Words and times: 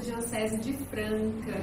Diocese 0.00 0.58
de 0.58 0.72
Franca. 0.86 1.60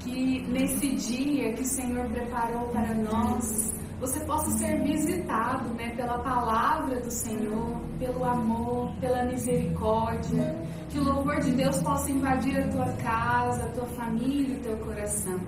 Que 0.00 0.46
nesse 0.48 0.94
dia 0.96 1.52
que 1.54 1.62
o 1.62 1.66
Senhor 1.66 2.06
preparou 2.10 2.68
para 2.68 2.94
nós, 2.94 3.72
você 4.00 4.20
possa 4.26 4.50
ser 4.58 4.82
visitado 4.82 5.72
né, 5.74 5.94
pela 5.96 6.18
palavra 6.18 7.00
do 7.00 7.10
Senhor, 7.10 7.80
pelo 7.98 8.24
amor, 8.24 8.94
pela 9.00 9.24
misericórdia. 9.24 10.54
Que 10.90 10.98
o 10.98 11.04
louvor 11.04 11.40
de 11.40 11.52
Deus 11.52 11.80
possa 11.82 12.10
invadir 12.10 12.58
a 12.58 12.68
tua 12.68 12.92
casa, 12.94 13.64
a 13.64 13.68
tua 13.70 13.86
família, 13.86 14.58
o 14.58 14.60
teu 14.60 14.76
coração. 14.78 15.40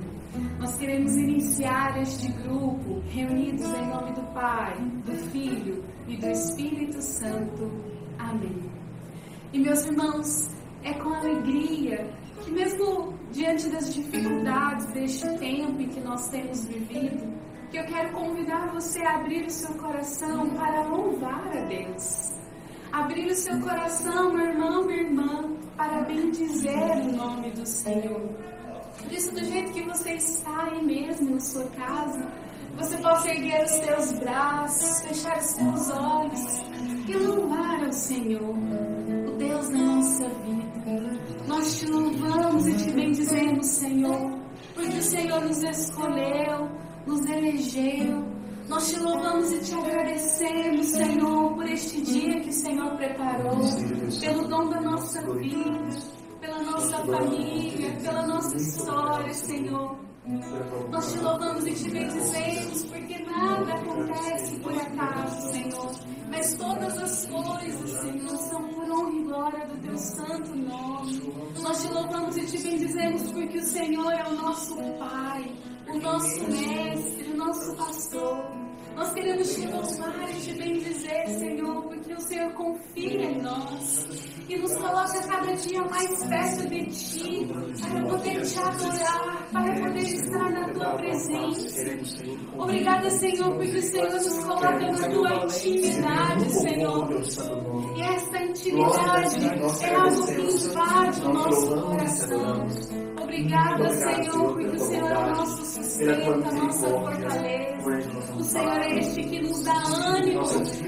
Nós 0.58 0.76
queremos 0.76 1.14
iniciar 1.16 2.00
este 2.00 2.28
grupo 2.32 3.00
reunidos 3.08 3.66
em 3.66 3.86
nome 3.88 4.12
do 4.12 4.22
Pai, 4.32 4.74
do 5.04 5.12
Filho 5.30 5.84
e 6.08 6.16
do 6.16 6.26
Espírito 6.26 7.00
Santo. 7.02 7.70
Amém. 8.18 8.70
E 9.52 9.58
meus 9.58 9.84
irmãos, 9.84 10.55
é 10.86 10.94
com 10.94 11.12
alegria 11.12 12.08
que 12.44 12.50
mesmo 12.52 13.12
diante 13.32 13.68
das 13.70 13.92
dificuldades 13.92 14.86
deste 14.92 15.28
tempo 15.38 15.82
em 15.82 15.88
que 15.88 16.00
nós 16.00 16.28
temos 16.28 16.64
vivido, 16.66 17.26
que 17.70 17.78
eu 17.78 17.84
quero 17.86 18.12
convidar 18.12 18.72
você 18.72 19.02
a 19.02 19.16
abrir 19.16 19.44
o 19.46 19.50
seu 19.50 19.74
coração 19.74 20.48
para 20.50 20.82
louvar 20.86 21.56
a 21.56 21.64
Deus. 21.64 22.36
Abrir 22.92 23.26
o 23.26 23.34
seu 23.34 23.60
coração, 23.60 24.32
meu 24.32 24.46
irmão, 24.46 24.86
minha 24.86 25.02
irmã, 25.02 25.56
para 25.76 26.02
bendizer 26.02 26.98
o 26.98 27.16
nome 27.16 27.50
do 27.50 27.66
Senhor. 27.66 28.20
Por 29.02 29.12
isso, 29.12 29.34
do 29.34 29.44
jeito 29.44 29.72
que 29.72 29.82
você 29.82 30.12
está 30.12 30.70
aí 30.70 30.84
mesmo 30.84 31.32
na 31.32 31.40
sua 31.40 31.66
casa, 31.70 32.26
você 32.76 32.96
possa 32.98 33.28
erguer 33.28 33.64
os 33.64 33.70
seus 33.72 34.12
braços, 34.20 35.00
fechar 35.02 35.38
os 35.38 35.46
seus 35.46 35.90
olhos 35.90 36.62
e 37.08 37.16
louvar 37.16 37.84
ao 37.84 37.92
Senhor, 37.92 38.54
o 39.28 39.36
Deus 39.36 39.68
da 39.68 39.78
nossa 39.78 40.28
vida. 40.28 40.65
Nós 41.46 41.78
te 41.78 41.86
louvamos 41.86 42.66
e 42.66 42.74
te 42.74 42.90
bendizemos, 42.92 43.66
Senhor, 43.66 44.38
porque 44.74 44.98
o 44.98 45.02
Senhor 45.02 45.40
nos 45.44 45.62
escolheu, 45.62 46.68
nos 47.06 47.26
elegeu. 47.26 48.24
Nós 48.68 48.90
te 48.90 48.98
louvamos 49.00 49.52
e 49.52 49.60
te 49.60 49.74
agradecemos, 49.74 50.86
Senhor, 50.86 51.54
por 51.54 51.68
este 51.68 52.00
dia 52.02 52.40
que 52.40 52.48
o 52.48 52.52
Senhor 52.52 52.96
preparou, 52.96 53.58
pelo 54.20 54.48
dom 54.48 54.68
da 54.68 54.80
nossa 54.80 55.20
vida 55.34 56.16
pela 56.46 56.62
nossa 56.62 56.98
família, 56.98 57.92
pela 58.02 58.26
nossa 58.26 58.56
história, 58.56 59.32
Senhor. 59.32 59.98
Nós 60.90 61.12
te 61.12 61.18
louvamos 61.18 61.66
e 61.66 61.72
te 61.72 61.90
bendizemos 61.90 62.84
porque 62.84 63.18
nada 63.24 63.74
acontece 63.74 64.58
por 64.60 64.72
acaso, 64.72 65.52
Senhor. 65.52 65.92
Mas 66.30 66.54
todas 66.54 66.98
as 66.98 67.26
coisas, 67.26 67.90
Senhor, 67.90 68.35
santo 70.36 70.54
nome. 70.54 71.34
Nós 71.62 71.82
te 71.82 71.92
louvamos 71.92 72.36
e 72.36 72.46
te 72.46 72.58
bendizemos 72.58 73.32
porque 73.32 73.58
o 73.58 73.64
Senhor 73.64 74.12
é 74.12 74.28
o 74.28 74.34
nosso 74.34 74.76
Pai, 74.98 75.52
o 75.88 75.98
nosso 75.98 76.50
Mestre, 76.50 77.30
o 77.32 77.36
nosso 77.36 77.76
Pastor. 77.76 78.44
Nós 78.94 79.12
queremos 79.12 79.54
te 79.54 79.66
louvar 79.66 80.30
e 80.30 80.40
te 80.40 80.52
bendizer, 80.52 81.28
Senhor, 81.28 81.85
porque 81.96 82.12
o 82.14 82.20
Senhor 82.20 82.52
confia 82.52 83.30
em 83.30 83.42
nós 83.42 84.06
e 84.48 84.56
nos 84.56 84.74
coloca 84.76 85.20
cada 85.26 85.52
dia 85.56 85.82
mais 85.84 86.24
perto 86.26 86.68
de 86.68 86.86
Ti, 86.86 87.48
para 87.80 88.02
poder 88.02 88.42
te 88.42 88.58
adorar, 88.58 89.48
para 89.52 89.74
poder 89.74 90.02
estar 90.02 90.50
na 90.50 90.68
Tua 90.72 90.90
presença. 90.96 92.24
Obrigada, 92.56 93.10
Senhor, 93.10 93.54
porque 93.56 93.78
o 93.78 93.82
Senhor 93.82 94.10
nos 94.10 94.44
coloca 94.44 94.70
na 94.70 95.08
Tua 95.08 95.44
intimidade, 95.44 96.52
Senhor. 96.52 97.08
E 97.96 98.02
essa 98.02 98.38
intimidade 98.38 99.46
é 99.84 99.94
algo 99.94 100.26
que 100.26 100.40
invade 100.40 101.20
o 101.22 101.32
nosso 101.32 101.80
coração. 101.80 103.15
Obrigada, 103.26 103.90
Senhor, 103.90 104.54
porque 104.54 104.66
o 104.66 104.78
Senhor 104.78 105.10
é 105.10 105.18
o 105.18 105.34
nosso 105.34 105.64
sustento, 105.66 106.30
a 106.30 106.52
nossa 106.52 106.88
fortaleza. 106.88 107.76
O 108.38 108.44
Senhor 108.44 108.76
é 108.76 108.98
este 109.00 109.22
que 109.24 109.40
nos 109.42 109.64
dá 109.64 109.82
ânimo, 109.82 110.40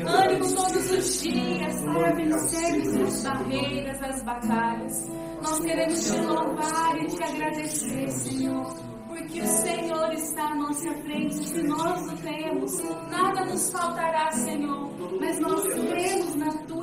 ânimo 0.06 0.54
todos 0.54 0.90
os 0.92 1.20
dias 1.20 1.82
para 1.82 2.12
vencermos 2.12 2.96
as 2.96 3.22
barreiras, 3.24 4.02
as 4.02 4.22
batalhas. 4.22 5.10
Nós 5.42 5.60
queremos 5.60 6.04
te 6.04 6.16
louvar 6.20 6.96
e 7.02 7.06
te 7.06 7.22
agradecer, 7.24 8.10
Senhor 8.10 8.88
porque 9.08 9.40
o 9.40 9.46
Senhor 9.46 10.12
está 10.12 10.44
à 10.44 10.54
nossa 10.54 10.94
frente. 10.94 11.34
Se 11.34 11.62
nós 11.64 12.06
o 12.06 12.16
temos, 12.18 12.82
nada 13.10 13.44
nos 13.46 13.70
faltará, 13.70 14.30
Senhor. 14.32 14.90
Mas 15.20 15.40
nós 15.40 15.67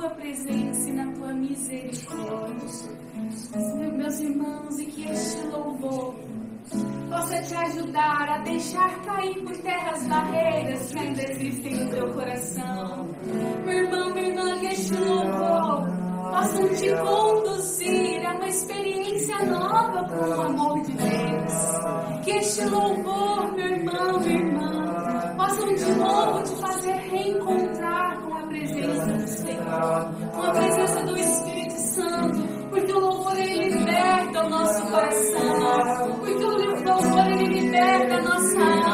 tua 0.06 0.10
presença 0.10 0.88
e 0.88 0.92
na 0.92 1.12
tua 1.12 1.32
misericórdia. 1.32 2.68
Meus 3.92 4.20
irmãos, 4.20 4.78
e 4.78 4.86
que 4.86 5.10
este 5.10 5.46
louvor 5.48 6.14
possa 7.10 7.42
te 7.42 7.54
ajudar 7.54 8.28
a 8.28 8.38
deixar 8.38 9.02
cair 9.02 9.42
por 9.42 9.56
terra 9.58 9.90
as 9.92 10.06
barreiras 10.06 10.92
que 10.92 10.98
ainda 10.98 11.22
existem 11.30 11.74
no 11.76 11.90
teu 11.90 12.12
coração. 12.12 13.08
Meu 13.64 13.78
irmão, 13.78 14.14
minha 14.14 14.28
irmã, 14.28 14.58
que 14.60 14.66
este 14.66 14.94
louvor 14.94 15.88
possa 16.30 16.68
te 16.68 16.90
conduzir 16.96 18.26
a 18.26 18.34
uma 18.34 18.48
experiência 18.48 19.44
nova 19.44 20.04
com 20.08 20.28
o 20.28 20.40
amor 20.42 20.82
de 20.82 20.92
Deus. 20.92 22.24
Que 22.24 22.30
este 22.30 22.64
louvor, 22.66 23.52
meu 23.54 23.66
irmão, 23.66 24.20
minha 24.20 24.38
irmã, 24.38 25.36
possam 25.36 25.74
de 25.74 25.92
novo 25.92 26.42
te 26.42 26.60
fazer 26.60 26.94
reencontrar 26.94 28.20
com 28.22 28.34
a 28.34 28.42
presença 28.46 29.15
Senhor, 29.46 30.10
com 30.34 30.42
a 30.42 30.50
presença 30.50 31.02
do 31.04 31.16
Espírito 31.16 31.78
Santo 31.78 32.56
porque 32.70 32.92
o 32.92 32.98
louvor 33.00 33.38
ele 33.38 33.70
liberta 33.70 34.44
o 34.44 34.50
nosso 34.50 34.82
coração, 34.86 36.18
porque 36.18 36.44
o 36.44 36.84
louvor 36.84 37.26
ele 37.26 37.60
liberta 37.60 38.16
a 38.16 38.22
nossa 38.22 38.60
alma, 38.60 38.85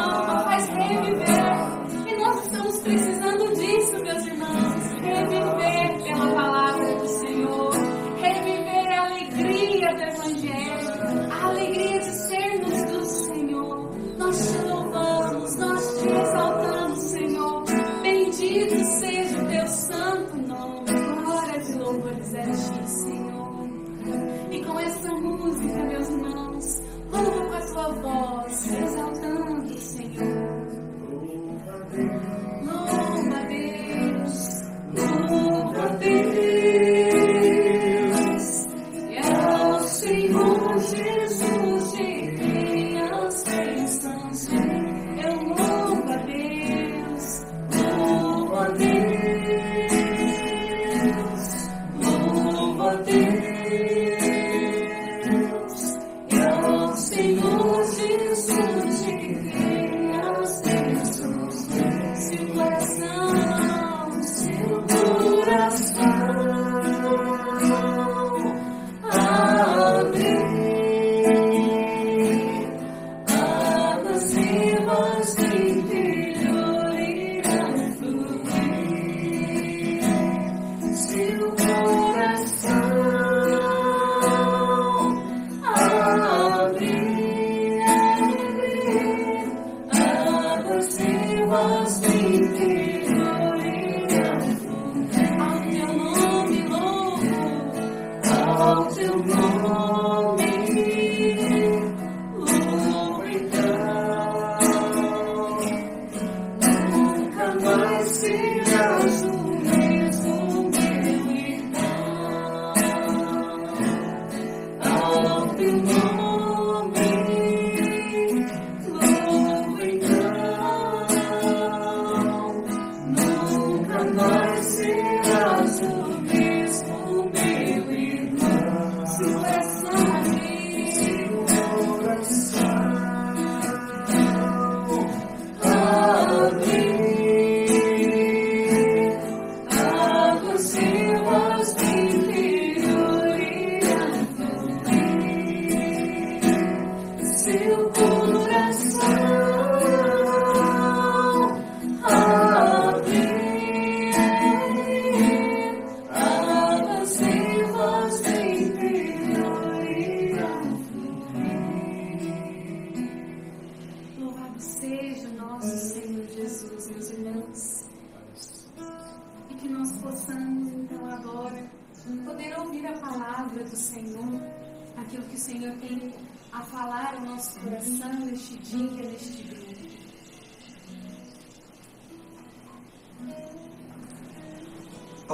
see. 124.62 125.01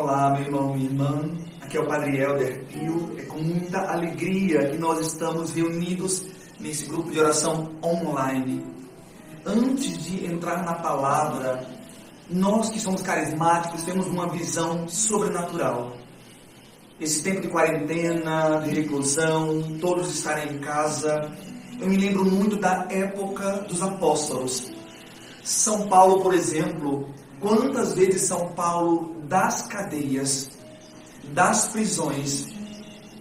Olá, 0.00 0.30
meu 0.30 0.42
irmão 0.42 0.76
e 0.76 0.84
irmã. 0.84 1.28
Aqui 1.60 1.76
é 1.76 1.80
o 1.80 1.86
Padre 1.86 2.20
Helder 2.20 2.64
Pio. 2.66 3.16
É 3.18 3.22
com 3.22 3.38
muita 3.38 3.80
alegria 3.80 4.68
que 4.68 4.78
nós 4.78 5.04
estamos 5.04 5.52
reunidos 5.52 6.24
nesse 6.60 6.86
grupo 6.86 7.10
de 7.10 7.18
oração 7.18 7.72
online. 7.82 8.64
Antes 9.44 10.04
de 10.04 10.24
entrar 10.24 10.64
na 10.64 10.74
palavra, 10.74 11.66
nós 12.30 12.70
que 12.70 12.78
somos 12.78 13.02
carismáticos 13.02 13.82
temos 13.82 14.06
uma 14.06 14.28
visão 14.28 14.86
sobrenatural. 14.88 15.96
Esse 17.00 17.20
tempo 17.20 17.40
de 17.40 17.48
quarentena, 17.48 18.60
de 18.60 18.70
reclusão, 18.70 19.78
todos 19.80 20.14
estarem 20.14 20.54
em 20.54 20.58
casa. 20.60 21.28
Eu 21.80 21.88
me 21.88 21.96
lembro 21.96 22.24
muito 22.24 22.54
da 22.54 22.86
época 22.88 23.62
dos 23.68 23.82
apóstolos. 23.82 24.70
São 25.42 25.88
Paulo, 25.88 26.22
por 26.22 26.34
exemplo, 26.34 27.12
quantas 27.40 27.94
vezes 27.94 28.22
São 28.22 28.48
Paulo 28.52 29.14
das 29.28 29.66
cadeias, 29.66 30.50
das 31.32 31.68
prisões, 31.68 32.46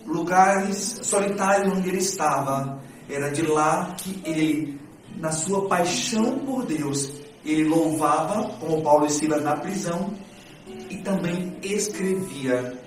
lugares 0.05 0.99
solitários 1.03 1.73
onde 1.77 1.89
ele 1.89 1.97
estava, 1.97 2.79
era 3.09 3.29
de 3.29 3.41
lá 3.43 3.95
que 3.97 4.21
ele, 4.25 4.79
na 5.17 5.31
sua 5.31 5.67
paixão 5.67 6.39
por 6.39 6.65
Deus, 6.65 7.11
ele 7.45 7.65
louvava, 7.65 8.49
como 8.59 8.81
Paulo 8.81 9.05
e 9.05 9.09
Silas 9.09 9.43
na 9.43 9.55
prisão, 9.55 10.13
e 10.89 10.97
também 10.97 11.57
escrevia, 11.61 12.77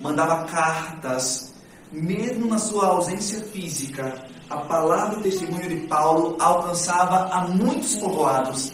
mandava 0.00 0.44
cartas, 0.44 1.54
mesmo 1.92 2.46
na 2.46 2.58
sua 2.58 2.86
ausência 2.88 3.40
física, 3.44 4.26
a 4.48 4.58
palavra 4.58 5.16
e 5.16 5.18
o 5.18 5.22
testemunho 5.22 5.68
de 5.68 5.86
Paulo 5.86 6.36
alcançava 6.38 7.28
a 7.32 7.48
muitos 7.48 7.96
povoados, 7.96 8.72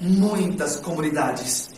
muitas 0.00 0.76
comunidades. 0.76 1.70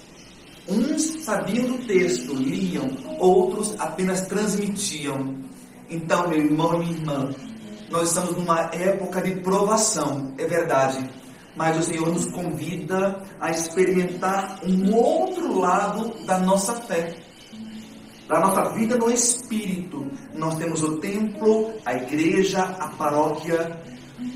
Uns 0.68 1.24
sabiam 1.24 1.66
do 1.66 1.86
texto, 1.86 2.34
liam, 2.34 2.88
outros 3.18 3.74
apenas 3.78 4.26
transmitiam. 4.26 5.36
Então, 5.90 6.28
meu 6.28 6.38
irmão 6.38 6.74
e 6.74 6.86
minha 6.86 6.98
irmã, 6.98 7.34
nós 7.90 8.08
estamos 8.08 8.36
numa 8.36 8.70
época 8.72 9.20
de 9.20 9.32
provação, 9.40 10.32
é 10.38 10.46
verdade. 10.46 11.10
Mas 11.54 11.78
o 11.78 11.82
Senhor 11.82 12.08
nos 12.08 12.26
convida 12.26 13.22
a 13.38 13.50
experimentar 13.50 14.60
um 14.64 14.94
outro 14.94 15.58
lado 15.58 16.24
da 16.24 16.38
nossa 16.38 16.74
fé. 16.82 17.14
Da 18.26 18.40
nossa 18.40 18.70
vida 18.70 18.96
no 18.96 19.10
Espírito. 19.10 20.10
Nós 20.34 20.54
temos 20.54 20.82
o 20.82 20.96
templo, 20.98 21.74
a 21.84 21.92
igreja, 21.92 22.62
a 22.62 22.88
paróquia, 22.88 23.78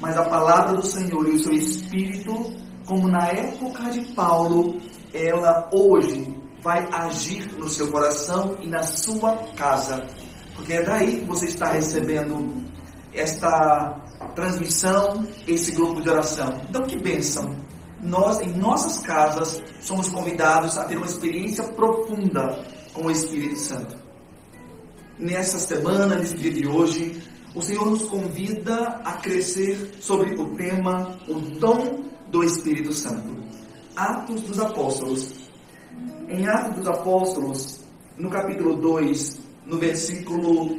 mas 0.01 0.19
a 0.19 0.25
palavra 0.25 0.75
do 0.75 0.85
Senhor 0.85 1.27
e 1.27 1.37
o 1.37 1.39
seu 1.39 1.55
Espírito, 1.55 2.55
como 2.87 3.09
na 3.09 3.27
época 3.29 3.91
de 3.91 4.01
Paulo, 4.15 4.81
ela 5.13 5.69
hoje 5.73 6.35
vai 6.63 6.89
agir 6.93 7.53
no 7.59 7.69
seu 7.69 7.91
coração 7.91 8.57
e 8.61 8.69
na 8.69 8.83
sua 8.83 9.37
casa. 9.57 10.07
Porque 10.55 10.73
é 10.73 10.83
daí 10.83 11.21
que 11.21 11.25
você 11.27 11.47
está 11.47 11.73
recebendo 11.73 12.65
esta 13.13 14.01
transmissão, 14.35 15.27
esse 15.47 15.73
grupo 15.73 16.01
de 16.01 16.09
oração. 16.09 16.61
Então, 16.69 16.83
que 16.83 16.97
bênção! 16.99 17.55
Nós, 18.01 18.41
em 18.41 18.53
nossas 18.53 18.99
casas, 18.99 19.63
somos 19.81 20.09
convidados 20.09 20.77
a 20.77 20.85
ter 20.85 20.97
uma 20.97 21.07
experiência 21.07 21.65
profunda 21.65 22.65
com 22.93 23.07
o 23.07 23.11
Espírito 23.11 23.59
Santo. 23.59 23.97
Nessa 25.19 25.59
semana, 25.59 26.17
nesse 26.17 26.37
dia 26.37 26.53
de 26.53 26.67
hoje, 26.67 27.21
o 27.55 27.63
Senhor 27.63 27.87
nos 27.87 28.05
convida 28.05 29.01
a 29.03 29.13
crescer 29.15 29.97
sobre 29.99 30.35
o 30.39 30.55
tema 30.57 31.19
o 31.27 31.35
dom 31.35 32.05
do 32.29 32.45
Espírito 32.45 32.93
Santo. 32.93 33.37
Atos 33.95 34.43
dos 34.43 34.59
Apóstolos. 34.59 35.35
Em 36.29 36.47
Atos 36.47 36.77
dos 36.77 36.87
Apóstolos, 36.89 37.81
no 38.19 38.29
capítulo 38.31 38.77
2, 38.77 39.41
no 39.67 39.79
versículo 39.79 40.77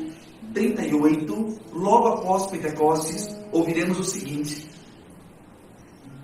38, 0.54 1.60
logo 1.74 2.08
após 2.08 2.48
Pentecostes, 2.48 3.36
ouviremos 3.52 4.00
o 4.00 4.04
seguinte: 4.04 4.70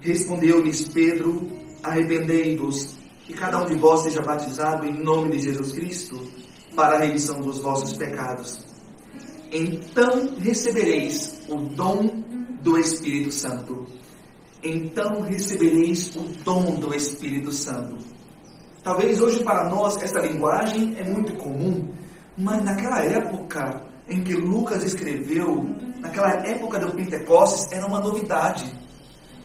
Respondeu-lhes 0.02 0.88
Pedro: 0.90 1.50
Arrependei-vos, 1.82 2.96
e 3.28 3.34
cada 3.34 3.64
um 3.64 3.66
de 3.66 3.76
vós 3.76 4.02
seja 4.02 4.22
batizado 4.22 4.86
em 4.86 5.04
nome 5.04 5.32
de 5.32 5.44
Jesus 5.44 5.72
Cristo, 5.72 6.20
para 6.76 6.98
a 6.98 7.00
remissão 7.00 7.42
dos 7.42 7.60
vossos 7.60 7.94
pecados. 7.94 8.60
Então 9.52 10.36
recebereis 10.40 11.42
o 11.48 11.58
dom 11.58 12.24
do 12.62 12.78
Espírito 12.78 13.32
Santo 13.32 13.86
então 14.64 15.22
recebereis 15.22 16.16
o 16.16 16.22
dom 16.44 16.76
do 16.76 16.94
Espírito 16.96 17.52
Santo. 17.52 17.98
Talvez 18.84 19.22
hoje 19.22 19.44
para 19.44 19.70
nós 19.70 20.02
essa 20.02 20.20
linguagem 20.20 20.96
é 20.98 21.04
muito 21.04 21.34
comum, 21.36 21.90
mas 22.38 22.64
naquela 22.64 23.04
época 23.04 23.82
em 24.08 24.24
que 24.24 24.34
Lucas 24.34 24.84
escreveu, 24.84 25.66
naquela 26.00 26.32
época 26.46 26.80
do 26.80 26.92
Pentecostes, 26.94 27.72
era 27.72 27.86
uma 27.86 28.00
novidade. 28.00 28.66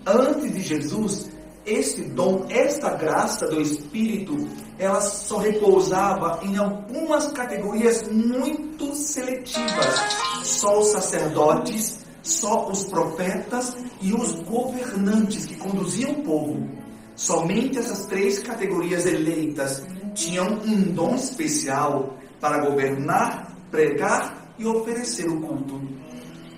Antes 0.04 0.52
de 0.52 0.60
Jesus, 0.60 1.30
este 1.64 2.02
dom, 2.02 2.46
esta 2.48 2.94
graça 2.94 3.46
do 3.46 3.60
Espírito, 3.60 4.48
ela 4.78 5.00
só 5.00 5.38
repousava 5.38 6.40
em 6.42 6.56
algumas 6.56 7.30
categorias 7.32 8.08
muito 8.08 8.94
seletivas. 8.94 9.94
Só 10.42 10.78
os 10.78 10.88
sacerdotes, 10.88 12.00
só 12.22 12.68
os 12.68 12.84
profetas 12.84 13.76
e 14.00 14.12
os 14.12 14.32
governantes 14.42 15.46
que 15.46 15.56
conduziam 15.56 16.12
o 16.12 16.22
povo. 16.22 16.68
Somente 17.16 17.78
essas 17.78 18.06
três 18.06 18.38
categorias 18.38 19.04
eleitas 19.06 19.82
tinham 20.14 20.46
um 20.64 20.82
dom 20.92 21.14
especial 21.16 22.16
para 22.40 22.64
governar, 22.64 23.56
pregar 23.70 24.54
e 24.58 24.64
oferecer 24.64 25.28
o 25.28 25.40
culto. 25.40 25.80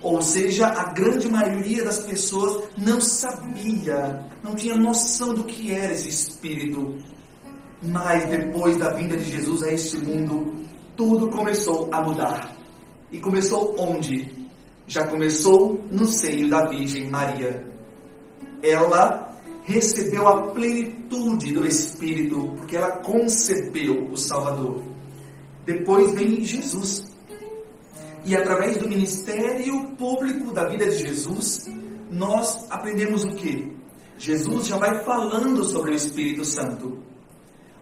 Ou 0.01 0.21
seja, 0.21 0.67
a 0.67 0.91
grande 0.93 1.29
maioria 1.29 1.83
das 1.83 1.99
pessoas 1.99 2.69
não 2.77 2.99
sabia, 2.99 4.25
não 4.43 4.55
tinha 4.55 4.75
noção 4.75 5.33
do 5.33 5.43
que 5.43 5.71
era 5.71 5.93
esse 5.93 6.09
Espírito. 6.09 6.97
Mas 7.83 8.27
depois 8.29 8.77
da 8.77 8.93
vinda 8.93 9.17
de 9.17 9.23
Jesus 9.23 9.63
a 9.63 9.71
este 9.71 9.97
mundo, 9.97 10.53
tudo 10.95 11.29
começou 11.29 11.89
a 11.91 12.01
mudar. 12.01 12.55
E 13.11 13.19
começou 13.19 13.75
onde? 13.77 14.40
Já 14.91 15.07
começou 15.07 15.81
no 15.89 16.05
seio 16.05 16.49
da 16.49 16.65
Virgem 16.65 17.09
Maria. 17.09 17.65
Ela 18.61 19.39
recebeu 19.63 20.27
a 20.27 20.51
plenitude 20.51 21.53
do 21.53 21.65
Espírito, 21.65 22.53
porque 22.57 22.75
ela 22.75 22.97
concebeu 22.97 24.09
o 24.11 24.17
Salvador. 24.17 24.83
Depois 25.65 26.11
vem 26.13 26.43
Jesus. 26.43 27.09
E 28.25 28.35
através 28.35 28.79
do 28.79 28.89
ministério 28.89 29.95
público 29.97 30.51
da 30.51 30.67
vida 30.67 30.85
de 30.85 30.97
Jesus, 30.97 31.69
nós 32.11 32.65
aprendemos 32.69 33.23
o 33.23 33.31
que? 33.31 33.71
Jesus 34.17 34.67
já 34.67 34.75
vai 34.75 35.05
falando 35.05 35.63
sobre 35.63 35.91
o 35.91 35.95
Espírito 35.95 36.43
Santo. 36.43 36.99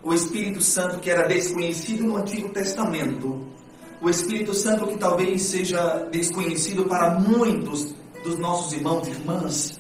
O 0.04 0.14
Espírito 0.14 0.62
Santo 0.62 1.00
que 1.00 1.10
era 1.10 1.28
desconhecido 1.28 2.04
no 2.04 2.18
Antigo 2.18 2.50
Testamento, 2.50 3.48
o 4.02 4.10
Espírito 4.10 4.54
Santo 4.54 4.88
que 4.88 4.98
talvez 4.98 5.42
seja 5.42 6.08
desconhecido 6.12 6.86
para 6.86 7.20
muitos 7.20 7.94
dos 8.24 8.38
nossos 8.40 8.74
irmãos 8.74 9.08
e 9.08 9.12
irmãs, 9.12 9.80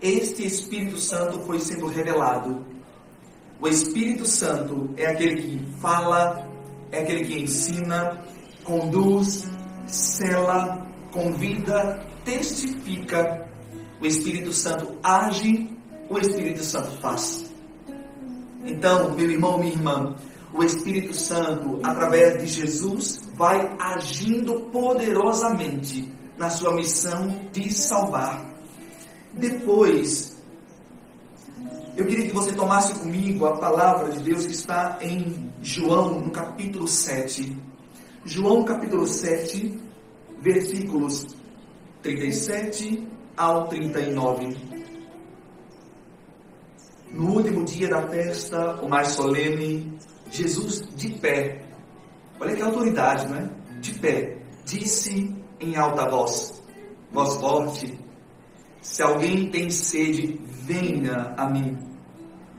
este 0.00 0.46
Espírito 0.46 0.96
Santo 0.98 1.40
foi 1.40 1.58
sendo 1.58 1.86
revelado. 1.86 2.64
O 3.60 3.66
Espírito 3.66 4.24
Santo 4.24 4.90
é 4.96 5.06
aquele 5.06 5.42
que 5.42 5.66
fala, 5.80 6.48
é 6.92 7.00
aquele 7.00 7.24
que 7.24 7.40
ensina, 7.40 8.22
conduz, 8.62 9.48
cela, 9.86 10.86
convida, 11.10 12.06
testifica. 12.24 13.48
O 14.00 14.06
Espírito 14.06 14.52
Santo 14.52 14.96
age, 15.02 15.68
o 16.08 16.16
Espírito 16.18 16.62
Santo 16.62 16.90
faz. 17.00 17.52
Então, 18.64 19.14
meu 19.16 19.28
irmão, 19.28 19.58
minha 19.58 19.72
irmã, 19.72 20.14
o 20.52 20.62
Espírito 20.62 21.14
Santo, 21.14 21.78
através 21.82 22.40
de 22.40 22.46
Jesus, 22.46 23.28
vai 23.34 23.76
agindo 23.78 24.60
poderosamente 24.72 26.12
na 26.36 26.48
sua 26.48 26.74
missão 26.74 27.28
de 27.52 27.72
salvar. 27.72 28.44
Depois, 29.34 30.36
eu 31.96 32.06
queria 32.06 32.28
que 32.28 32.34
você 32.34 32.52
tomasse 32.52 32.94
comigo 32.94 33.44
a 33.44 33.56
palavra 33.56 34.12
de 34.12 34.20
Deus 34.20 34.46
que 34.46 34.52
está 34.52 34.98
em 35.00 35.52
João, 35.60 36.20
no 36.20 36.30
capítulo 36.30 36.86
7. 36.86 37.56
João, 38.24 38.64
capítulo 38.64 39.06
7, 39.06 39.78
versículos 40.40 41.26
37 42.02 43.06
ao 43.36 43.66
39. 43.68 44.56
No 47.10 47.36
último 47.36 47.64
dia 47.64 47.88
da 47.88 48.06
festa, 48.06 48.76
o 48.82 48.88
mais 48.88 49.08
solene, 49.08 49.98
Jesus 50.30 50.82
de 50.96 51.10
pé, 51.10 51.62
olha 52.40 52.54
que 52.54 52.62
autoridade, 52.62 53.28
não 53.28 53.36
é? 53.36 53.50
De 53.80 53.94
pé, 53.98 54.38
disse 54.64 55.34
em 55.60 55.76
alta 55.76 56.08
voz, 56.08 56.62
voz 57.12 57.36
forte: 57.36 57.98
Se 58.80 59.02
alguém 59.02 59.50
tem 59.50 59.70
sede, 59.70 60.40
venha 60.46 61.34
a 61.36 61.48
mim, 61.48 61.76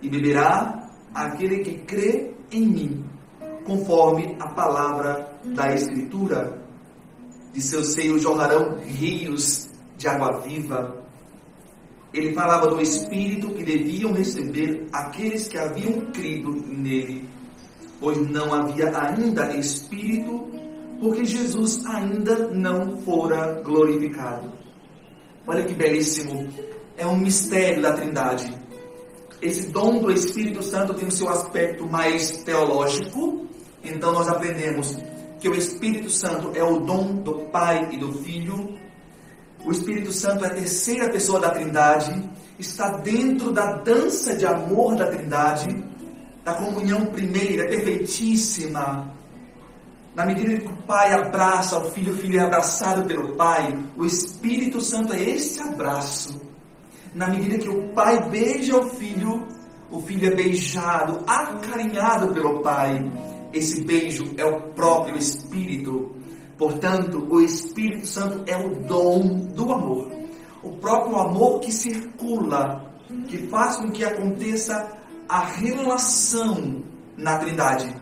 e 0.01 0.09
beberá 0.09 0.89
aquele 1.13 1.59
que 1.59 1.79
crê 1.79 2.33
em 2.51 2.65
mim, 2.65 3.05
conforme 3.65 4.35
a 4.39 4.47
palavra 4.49 5.29
da 5.43 5.73
Escritura. 5.73 6.59
De 7.53 7.61
seu 7.61 7.83
seio 7.83 8.19
jorrarão 8.19 8.77
rios 8.79 9.69
de 9.97 10.07
água 10.07 10.39
viva. 10.41 11.03
Ele 12.13 12.33
falava 12.33 12.67
do 12.67 12.81
Espírito 12.81 13.49
que 13.51 13.63
deviam 13.63 14.13
receber 14.13 14.87
aqueles 14.91 15.47
que 15.47 15.57
haviam 15.57 15.99
crido 16.11 16.51
nele, 16.51 17.27
pois 17.99 18.17
não 18.29 18.53
havia 18.53 18.97
ainda 18.97 19.55
Espírito, 19.55 20.47
porque 20.99 21.25
Jesus 21.25 21.85
ainda 21.85 22.47
não 22.49 22.97
fora 23.01 23.61
glorificado. 23.63 24.51
Olha 25.47 25.63
que 25.63 25.73
belíssimo! 25.73 26.47
É 26.97 27.07
um 27.07 27.17
mistério 27.17 27.81
da 27.81 27.93
Trindade. 27.93 28.53
Esse 29.41 29.69
dom 29.69 29.99
do 29.99 30.11
Espírito 30.11 30.61
Santo 30.61 30.93
tem 30.93 31.07
o 31.07 31.11
seu 31.11 31.29
aspecto 31.29 31.87
mais 31.87 32.43
teológico, 32.43 33.47
então 33.83 34.11
nós 34.11 34.27
aprendemos 34.27 34.97
que 35.39 35.47
o 35.47 35.55
Espírito 35.55 36.09
Santo 36.09 36.51
é 36.53 36.63
o 36.63 36.79
dom 36.81 37.15
do 37.23 37.45
Pai 37.45 37.89
e 37.93 37.97
do 37.97 38.11
Filho. 38.11 38.77
O 39.65 39.71
Espírito 39.71 40.11
Santo 40.11 40.43
é 40.43 40.47
a 40.47 40.53
terceira 40.53 41.09
pessoa 41.09 41.39
da 41.39 41.51
Trindade, 41.51 42.29
está 42.57 42.97
dentro 42.97 43.51
da 43.51 43.77
dança 43.77 44.35
de 44.35 44.45
amor 44.45 44.95
da 44.95 45.07
Trindade, 45.07 45.83
da 46.49 46.55
comunhão 46.55 47.05
primeira, 47.07 47.67
perfeitíssima. 47.67 49.13
Na 50.15 50.25
medida 50.25 50.57
que 50.57 50.67
o 50.67 50.77
Pai 50.87 51.13
abraça 51.13 51.77
o 51.77 51.91
Filho, 51.91 52.13
o 52.13 52.17
Filho 52.17 52.39
é 52.39 52.43
abraçado 52.43 53.05
pelo 53.05 53.35
Pai, 53.35 53.77
o 53.95 54.03
Espírito 54.05 54.81
Santo 54.81 55.13
é 55.13 55.21
esse 55.21 55.61
abraço. 55.61 56.41
Na 57.13 57.27
medida 57.27 57.59
que 57.59 57.69
o 57.69 57.89
Pai 57.89 58.27
beija 58.29 58.77
o 58.77 58.89
Filho, 58.89 59.47
o 59.91 60.01
Filho 60.01 60.27
é 60.27 60.35
beijado, 60.35 61.23
acarinhado 61.27 62.33
pelo 62.33 62.61
Pai. 62.61 63.11
Esse 63.53 63.83
beijo 63.83 64.33
é 64.37 64.45
o 64.45 64.61
próprio 64.73 65.17
Espírito. 65.17 66.15
Portanto, 66.57 67.27
o 67.29 67.41
Espírito 67.41 68.07
Santo 68.07 68.43
é 68.47 68.57
o 68.57 68.75
dom 68.85 69.51
do 69.53 69.71
amor. 69.71 70.11
O 70.63 70.71
próprio 70.77 71.15
amor 71.17 71.59
que 71.59 71.71
circula, 71.71 72.91
que 73.27 73.37
faz 73.47 73.77
com 73.77 73.89
que 73.89 74.03
aconteça 74.03 74.98
a 75.29 75.45
relação 75.45 76.83
na 77.15 77.37
Trindade. 77.37 77.95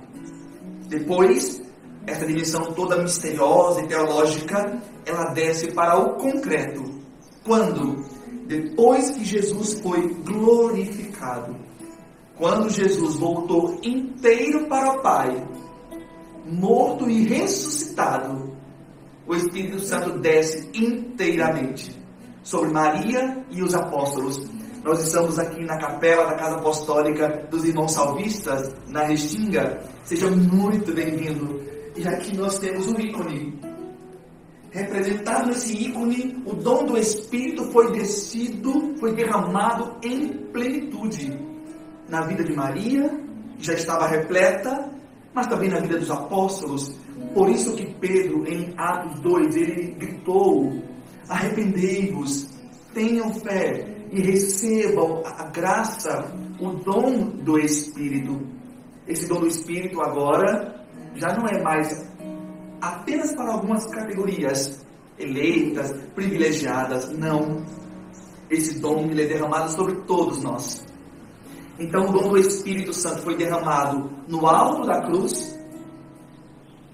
Depois, 0.87 1.61
essa 2.07 2.25
dimensão 2.25 2.71
toda 2.73 3.03
misteriosa 3.03 3.81
e 3.81 3.87
teológica, 3.87 4.81
ela 5.05 5.33
desce 5.33 5.73
para 5.73 5.99
o 5.99 6.15
concreto. 6.15 6.85
Quando? 7.43 8.05
Depois 8.47 9.11
que 9.11 9.25
Jesus 9.25 9.73
foi 9.81 10.07
glorificado. 10.23 11.57
Quando 12.37 12.69
Jesus 12.69 13.15
voltou 13.15 13.77
inteiro 13.83 14.67
para 14.67 14.93
o 14.93 15.01
Pai, 15.01 15.45
morto 16.45 17.09
e 17.09 17.27
ressuscitado, 17.27 18.55
o 19.27 19.35
Espírito 19.35 19.79
Santo 19.81 20.19
desce 20.19 20.69
inteiramente 20.73 21.91
sobre 22.41 22.71
Maria 22.71 23.45
e 23.51 23.61
os 23.61 23.75
apóstolos. 23.75 24.56
Nós 24.87 25.03
estamos 25.03 25.37
aqui 25.37 25.65
na 25.65 25.77
capela 25.77 26.27
da 26.27 26.35
Casa 26.35 26.55
Apostólica 26.55 27.45
dos 27.51 27.65
Irmãos 27.65 27.91
Salvistas, 27.91 28.73
na 28.87 29.03
Restinga. 29.03 29.83
Seja 30.05 30.31
muito 30.31 30.93
bem-vindo. 30.93 31.61
E 31.93 32.07
aqui 32.07 32.37
nós 32.37 32.57
temos 32.57 32.87
um 32.87 32.97
ícone. 32.97 33.59
Representado 34.71 35.51
esse 35.51 35.73
ícone, 35.73 36.41
o 36.45 36.53
dom 36.53 36.85
do 36.85 36.97
Espírito 36.97 37.69
foi 37.73 37.91
descido, 37.91 38.95
foi 38.97 39.13
derramado 39.13 39.93
em 40.01 40.29
plenitude 40.53 41.37
na 42.07 42.21
vida 42.21 42.45
de 42.45 42.53
Maria, 42.53 43.11
já 43.59 43.73
estava 43.73 44.07
repleta, 44.07 44.89
mas 45.33 45.47
também 45.47 45.69
na 45.69 45.81
vida 45.81 45.99
dos 45.99 46.09
apóstolos. 46.09 46.97
Por 47.33 47.49
isso 47.49 47.75
que 47.75 47.93
Pedro, 47.95 48.47
em 48.47 48.73
Atos 48.77 49.19
2, 49.19 49.53
ele 49.53 49.91
gritou: 49.99 50.81
arrependei-vos, 51.27 52.47
tenham 52.93 53.33
fé 53.33 53.96
e 54.11 54.21
recebam 54.21 55.21
a 55.25 55.43
graça, 55.45 56.33
o 56.59 56.69
dom 56.71 57.29
do 57.43 57.59
Espírito. 57.59 58.39
Esse 59.07 59.27
dom 59.27 59.41
do 59.41 59.47
Espírito 59.47 60.01
agora 60.01 60.85
já 61.15 61.33
não 61.35 61.47
é 61.47 61.61
mais 61.61 62.07
apenas 62.81 63.33
para 63.33 63.51
algumas 63.51 63.85
categorias 63.87 64.85
eleitas, 65.17 65.93
privilegiadas. 66.13 67.09
Não. 67.11 67.65
Esse 68.49 68.79
dom 68.79 69.05
ele 69.09 69.23
é 69.23 69.27
derramado 69.27 69.71
sobre 69.71 69.95
todos 70.05 70.41
nós. 70.41 70.85
Então 71.79 72.05
o 72.05 72.11
dom 72.11 72.29
do 72.29 72.37
Espírito 72.37 72.93
Santo 72.93 73.21
foi 73.21 73.35
derramado 73.35 74.09
no 74.27 74.47
alto 74.47 74.85
da 74.85 75.01
cruz, 75.01 75.57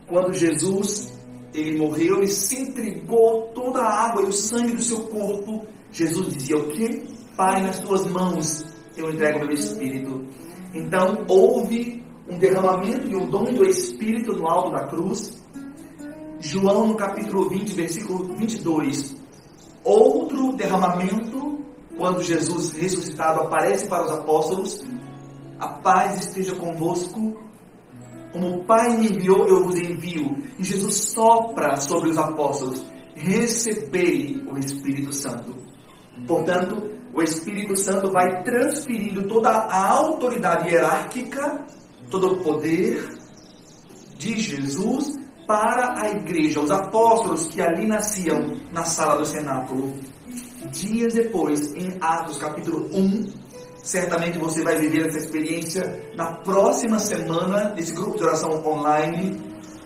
quando 0.07 0.33
Jesus 0.33 1.13
ele 1.53 1.77
morreu 1.77 2.23
e 2.23 2.27
se 2.27 2.61
entregou 2.61 3.51
toda 3.53 3.79
a 3.79 4.09
água 4.09 4.23
e 4.23 4.25
o 4.25 4.33
sangue 4.33 4.75
do 4.75 4.81
seu 4.81 5.01
corpo. 5.01 5.65
Jesus 5.93 6.33
dizia 6.33 6.57
o 6.57 6.67
que? 6.67 7.07
Pai, 7.37 7.61
nas 7.61 7.79
tuas 7.79 8.05
mãos 8.07 8.65
eu 8.97 9.09
entrego 9.09 9.39
o 9.39 9.45
meu 9.45 9.53
Espírito. 9.53 10.25
Então 10.73 11.23
houve 11.27 12.03
um 12.27 12.37
derramamento 12.37 13.07
e 13.07 13.15
um 13.15 13.29
dom 13.29 13.45
do 13.45 13.63
Espírito 13.63 14.33
no 14.33 14.47
alto 14.47 14.71
da 14.71 14.87
cruz. 14.87 15.41
João 16.39 16.87
no 16.87 16.95
capítulo 16.95 17.47
20, 17.49 17.73
versículo 17.73 18.35
22. 18.35 19.15
Outro 19.83 20.53
derramamento 20.53 21.63
quando 21.97 22.23
Jesus 22.23 22.71
ressuscitado 22.73 23.41
aparece 23.41 23.87
para 23.87 24.05
os 24.05 24.11
apóstolos, 24.11 24.83
a 25.59 25.67
paz 25.67 26.19
esteja 26.19 26.55
convosco. 26.55 27.39
Como 28.31 28.57
o 28.57 28.63
Pai 28.65 28.97
me 28.97 29.09
enviou, 29.09 29.47
eu 29.47 29.63
vos 29.63 29.75
envio. 29.75 30.35
E 30.57 30.63
Jesus 30.63 30.95
sopra 30.95 31.77
sobre 31.77 32.09
os 32.09 32.17
apóstolos: 32.17 32.83
recebei 33.15 34.43
o 34.51 34.57
Espírito 34.57 35.13
Santo. 35.13 35.62
Portanto, 36.27 36.89
o 37.13 37.21
Espírito 37.21 37.75
Santo 37.75 38.11
vai 38.11 38.43
transferindo 38.43 39.27
toda 39.27 39.49
a 39.49 39.87
autoridade 39.89 40.69
hierárquica, 40.69 41.65
todo 42.09 42.33
o 42.33 42.43
poder 42.43 43.07
de 44.17 44.39
Jesus 44.39 45.19
para 45.45 45.99
a 46.01 46.09
igreja, 46.09 46.61
os 46.61 46.71
apóstolos 46.71 47.47
que 47.47 47.61
ali 47.61 47.85
nasciam 47.85 48.57
na 48.71 48.85
sala 48.85 49.17
do 49.17 49.25
cenáculo 49.25 49.93
dias 50.71 51.13
depois, 51.13 51.73
em 51.75 51.97
Atos 51.99 52.37
capítulo 52.37 52.89
1, 52.93 53.25
certamente 53.83 54.37
você 54.37 54.63
vai 54.63 54.77
viver 54.77 55.07
essa 55.07 55.17
experiência 55.17 56.11
na 56.15 56.33
próxima 56.37 56.99
semana 56.99 57.69
desse 57.69 57.93
grupo 57.93 58.17
de 58.17 58.23
oração 58.23 58.65
online. 58.65 59.39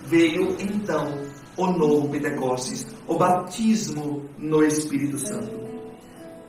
Veio 0.05 0.55
então 0.59 1.25
o 1.57 1.67
novo 1.67 2.09
Pentecostes, 2.09 2.87
o 3.07 3.15
batismo 3.15 4.23
no 4.37 4.63
Espírito 4.63 5.17
Santo. 5.17 5.76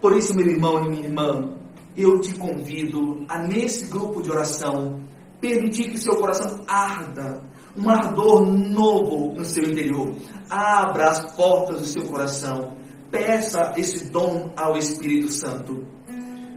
Por 0.00 0.16
isso, 0.16 0.34
meu 0.34 0.46
irmão 0.46 0.84
e 0.84 0.88
minha 0.88 1.04
irmã, 1.04 1.54
eu 1.96 2.20
te 2.20 2.34
convido 2.34 3.24
a 3.28 3.38
nesse 3.38 3.86
grupo 3.86 4.22
de 4.22 4.30
oração 4.30 5.00
permitir 5.40 5.90
que 5.90 5.98
seu 5.98 6.16
coração 6.16 6.60
arda, 6.66 7.42
um 7.76 7.88
ardor 7.88 8.46
novo 8.46 9.34
no 9.34 9.44
seu 9.44 9.64
interior. 9.64 10.14
Abra 10.50 11.10
as 11.10 11.32
portas 11.34 11.80
do 11.80 11.86
seu 11.86 12.04
coração 12.04 12.78
peça 13.10 13.72
esse 13.76 14.06
dom 14.10 14.50
ao 14.56 14.76
Espírito 14.76 15.30
Santo. 15.30 15.86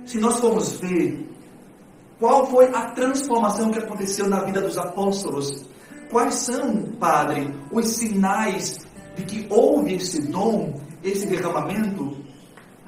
Se 0.06 0.20
nós 0.20 0.40
formos 0.40 0.80
ver 0.80 1.30
qual 2.20 2.46
foi 2.48 2.68
a 2.74 2.92
transformação 2.92 3.72
que 3.72 3.80
aconteceu 3.80 4.28
na 4.28 4.44
vida 4.44 4.62
dos 4.62 4.78
apóstolos, 4.78 5.66
quais 6.10 6.36
são, 6.36 6.84
Padre, 7.00 7.54
os 7.72 7.88
sinais 7.88 8.80
de 9.16 9.24
que 9.24 9.48
houve 9.50 9.96
esse 9.96 10.28
dom, 10.28 10.80
esse 11.04 11.26
derramamento, 11.28 12.18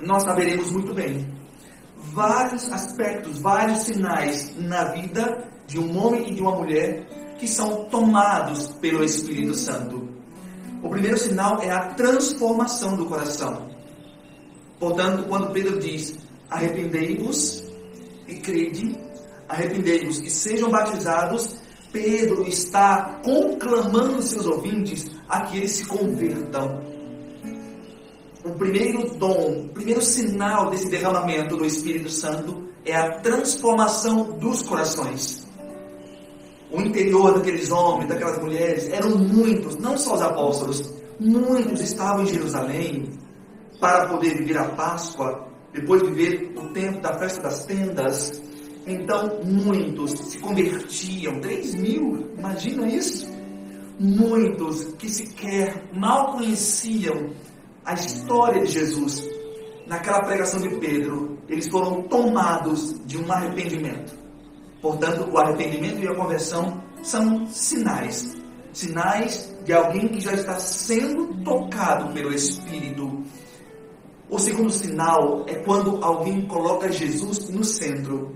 nós 0.06 0.24
saberemos 0.24 0.72
muito 0.72 0.94
bem. 0.94 1.28
Vários 2.14 2.72
aspectos, 2.72 3.40
vários 3.40 3.80
sinais 3.80 4.56
na 4.58 4.86
vida 4.86 5.48
de 5.68 5.80
um 5.80 5.98
homem 5.98 6.30
e 6.30 6.36
de 6.36 6.42
uma 6.42 6.56
mulher 6.56 7.08
que 7.40 7.48
são 7.48 7.86
tomados 7.86 8.68
pelo 8.74 9.04
Espírito 9.04 9.54
Santo. 9.56 10.08
O 10.82 10.90
primeiro 10.90 11.18
sinal 11.18 11.62
é 11.62 11.72
a 11.72 11.94
transformação 11.94 12.96
do 12.98 13.06
coração. 13.06 13.70
Portanto, 14.80 15.26
quando 15.28 15.52
Pedro 15.52 15.80
diz: 15.80 16.20
arrependei-vos 16.50 17.64
e 18.28 18.36
crede, 18.36 18.98
arrependei-vos 19.48 20.20
e 20.20 20.30
sejam 20.30 20.70
batizados, 20.70 21.58
Pedro 21.92 22.48
está 22.48 23.20
conclamando 23.24 24.22
seus 24.22 24.46
ouvintes 24.46 25.10
a 25.30 25.42
que 25.42 25.58
eles 25.58 25.72
se 25.72 25.86
convertam. 25.86 26.93
O 28.44 28.52
primeiro 28.52 29.10
dom, 29.16 29.68
o 29.68 29.70
primeiro 29.70 30.02
sinal 30.02 30.70
desse 30.70 30.90
derramamento 30.90 31.56
do 31.56 31.66
Espírito 31.66 32.10
Santo 32.10 32.68
é 32.84 32.94
a 32.94 33.20
transformação 33.22 34.38
dos 34.38 34.64
corações. 34.64 35.48
O 36.70 36.82
interior 36.82 37.36
daqueles 37.36 37.72
homens, 37.72 38.10
daquelas 38.10 38.40
mulheres, 38.40 38.90
eram 38.90 39.18
muitos, 39.18 39.78
não 39.78 39.98
só 39.98 40.16
os 40.16 40.22
apóstolos, 40.22 40.94
muitos 41.18 41.80
estavam 41.80 42.24
em 42.24 42.28
Jerusalém 42.28 43.12
para 43.80 44.08
poder 44.08 44.38
viver 44.38 44.58
a 44.58 44.66
Páscoa, 44.66 45.48
depois 45.72 46.02
viver 46.02 46.54
o 46.58 46.74
tempo 46.74 47.00
da 47.00 47.18
festa 47.18 47.44
das 47.44 47.66
tendas. 47.66 48.42
Então, 48.86 49.40
muitos 49.46 50.12
se 50.12 50.40
convertiam, 50.40 51.40
3 51.40 51.76
mil, 51.76 52.30
imagina 52.38 52.88
isso? 52.88 53.32
Muitos 53.98 54.84
que 54.96 55.08
sequer 55.10 55.82
mal 55.94 56.34
conheciam 56.34 57.30
a 57.86 57.94
história 57.94 58.64
de 58.64 58.72
Jesus, 58.72 59.28
naquela 59.88 60.24
pregação 60.24 60.62
de 60.62 60.70
Pedro, 60.78 61.38
eles 61.48 61.68
foram 61.68 62.04
tomados 62.04 62.96
de 63.06 63.18
um 63.18 63.32
arrependimento. 63.32 64.14
Portanto, 64.82 65.30
o 65.32 65.38
arrependimento 65.38 66.00
e 66.00 66.08
a 66.08 66.16
conversão 66.16 66.82
são 67.02 67.46
sinais 67.48 68.44
sinais 68.74 69.54
de 69.64 69.72
alguém 69.72 70.08
que 70.08 70.20
já 70.20 70.34
está 70.34 70.60
sendo 70.60 71.34
tocado 71.44 72.12
pelo 72.12 72.34
Espírito. 72.34 73.24
O 74.30 74.40
segundo 74.40 74.72
sinal 74.72 75.46
é 75.48 75.54
quando 75.56 76.04
alguém 76.04 76.42
coloca 76.48 76.92
Jesus 76.92 77.50
no 77.50 77.64
centro. 77.64 78.36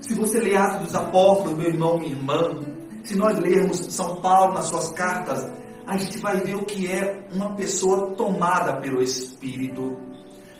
Se 0.00 0.14
você 0.14 0.40
ler 0.40 0.56
Atos 0.56 0.86
dos 0.86 0.94
Apóstolos, 0.94 1.56
meu 1.56 1.68
irmão, 1.68 1.98
minha 1.98 2.12
irmã, 2.12 2.60
se 3.04 3.14
nós 3.14 3.38
lermos 3.38 3.78
São 3.78 4.16
Paulo 4.16 4.54
nas 4.54 4.66
suas 4.66 4.88
cartas, 4.90 5.46
a 5.86 5.96
gente 5.96 6.18
vai 6.18 6.36
ver 6.40 6.56
o 6.56 6.64
que 6.64 6.90
é 6.90 7.26
uma 7.32 7.54
pessoa 7.54 8.10
tomada 8.14 8.74
pelo 8.80 9.02
Espírito. 9.02 9.96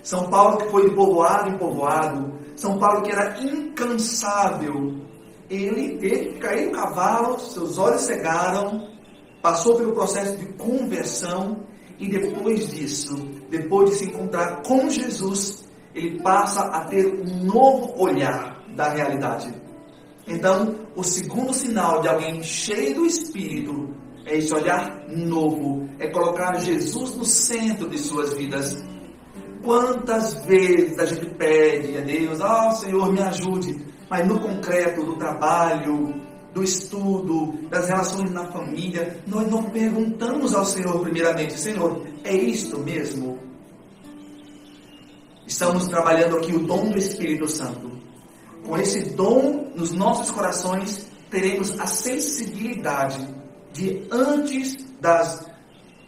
São 0.02 0.28
Paulo 0.28 0.58
que 0.58 0.68
foi 0.70 0.88
de 0.88 0.96
povoado 0.96 1.48
em 1.48 1.58
povoado, 1.58 2.32
São 2.56 2.78
Paulo 2.78 3.02
que 3.02 3.12
era 3.12 3.40
incansável. 3.40 4.94
Ele 5.48 5.98
teve 5.98 6.32
que 6.32 6.38
cair 6.38 6.66
no 6.66 6.72
cavalo, 6.72 7.38
seus 7.38 7.78
olhos 7.78 8.00
cegaram, 8.02 8.88
passou 9.40 9.76
pelo 9.76 9.92
processo 9.92 10.36
de 10.36 10.46
conversão 10.54 11.60
e 11.98 12.08
depois 12.08 12.68
disso, 12.70 13.14
depois 13.48 13.90
de 13.90 13.96
se 13.96 14.04
encontrar 14.06 14.62
com 14.62 14.88
Jesus, 14.88 15.64
ele 15.94 16.20
passa 16.20 16.62
a 16.62 16.84
ter 16.86 17.06
um 17.06 17.44
novo 17.44 17.94
olhar 17.96 18.60
da 18.74 18.88
realidade. 18.88 19.54
Então, 20.26 20.74
o 20.96 21.02
segundo 21.02 21.52
sinal 21.52 22.00
de 22.00 22.08
alguém 22.08 22.42
cheio 22.42 22.94
do 22.96 23.06
Espírito 23.06 23.94
é 24.24 24.38
esse 24.38 24.52
olhar 24.54 25.04
novo, 25.08 25.88
é 25.98 26.08
colocar 26.08 26.58
Jesus 26.60 27.14
no 27.16 27.24
centro 27.24 27.88
de 27.88 27.98
suas 27.98 28.34
vidas. 28.34 28.82
Quantas 29.62 30.34
vezes 30.44 30.98
a 30.98 31.06
gente 31.06 31.26
pede 31.34 31.96
a 31.96 32.00
Deus, 32.00 32.40
ó 32.40 32.68
oh, 32.68 32.72
Senhor, 32.72 33.12
me 33.12 33.20
ajude, 33.20 33.84
mas 34.08 34.26
no 34.26 34.40
concreto 34.40 35.04
do 35.04 35.16
trabalho, 35.16 36.14
do 36.52 36.62
estudo, 36.62 37.52
das 37.68 37.88
relações 37.88 38.30
na 38.30 38.46
família, 38.46 39.16
nós 39.26 39.48
não 39.50 39.62
perguntamos 39.64 40.54
ao 40.54 40.64
Senhor 40.64 41.00
primeiramente, 41.00 41.58
Senhor, 41.58 42.04
é 42.24 42.34
isto 42.34 42.78
mesmo? 42.78 43.38
Estamos 45.46 45.88
trabalhando 45.88 46.36
aqui 46.36 46.54
o 46.54 46.60
dom 46.60 46.90
do 46.90 46.98
Espírito 46.98 47.48
Santo. 47.48 47.90
Com 48.64 48.76
esse 48.78 49.10
dom 49.10 49.72
nos 49.74 49.92
nossos 49.92 50.30
corações, 50.30 51.06
teremos 51.30 51.78
a 51.80 51.86
sensibilidade 51.86 53.41
de, 53.72 54.06
antes 54.10 54.76
das 55.00 55.46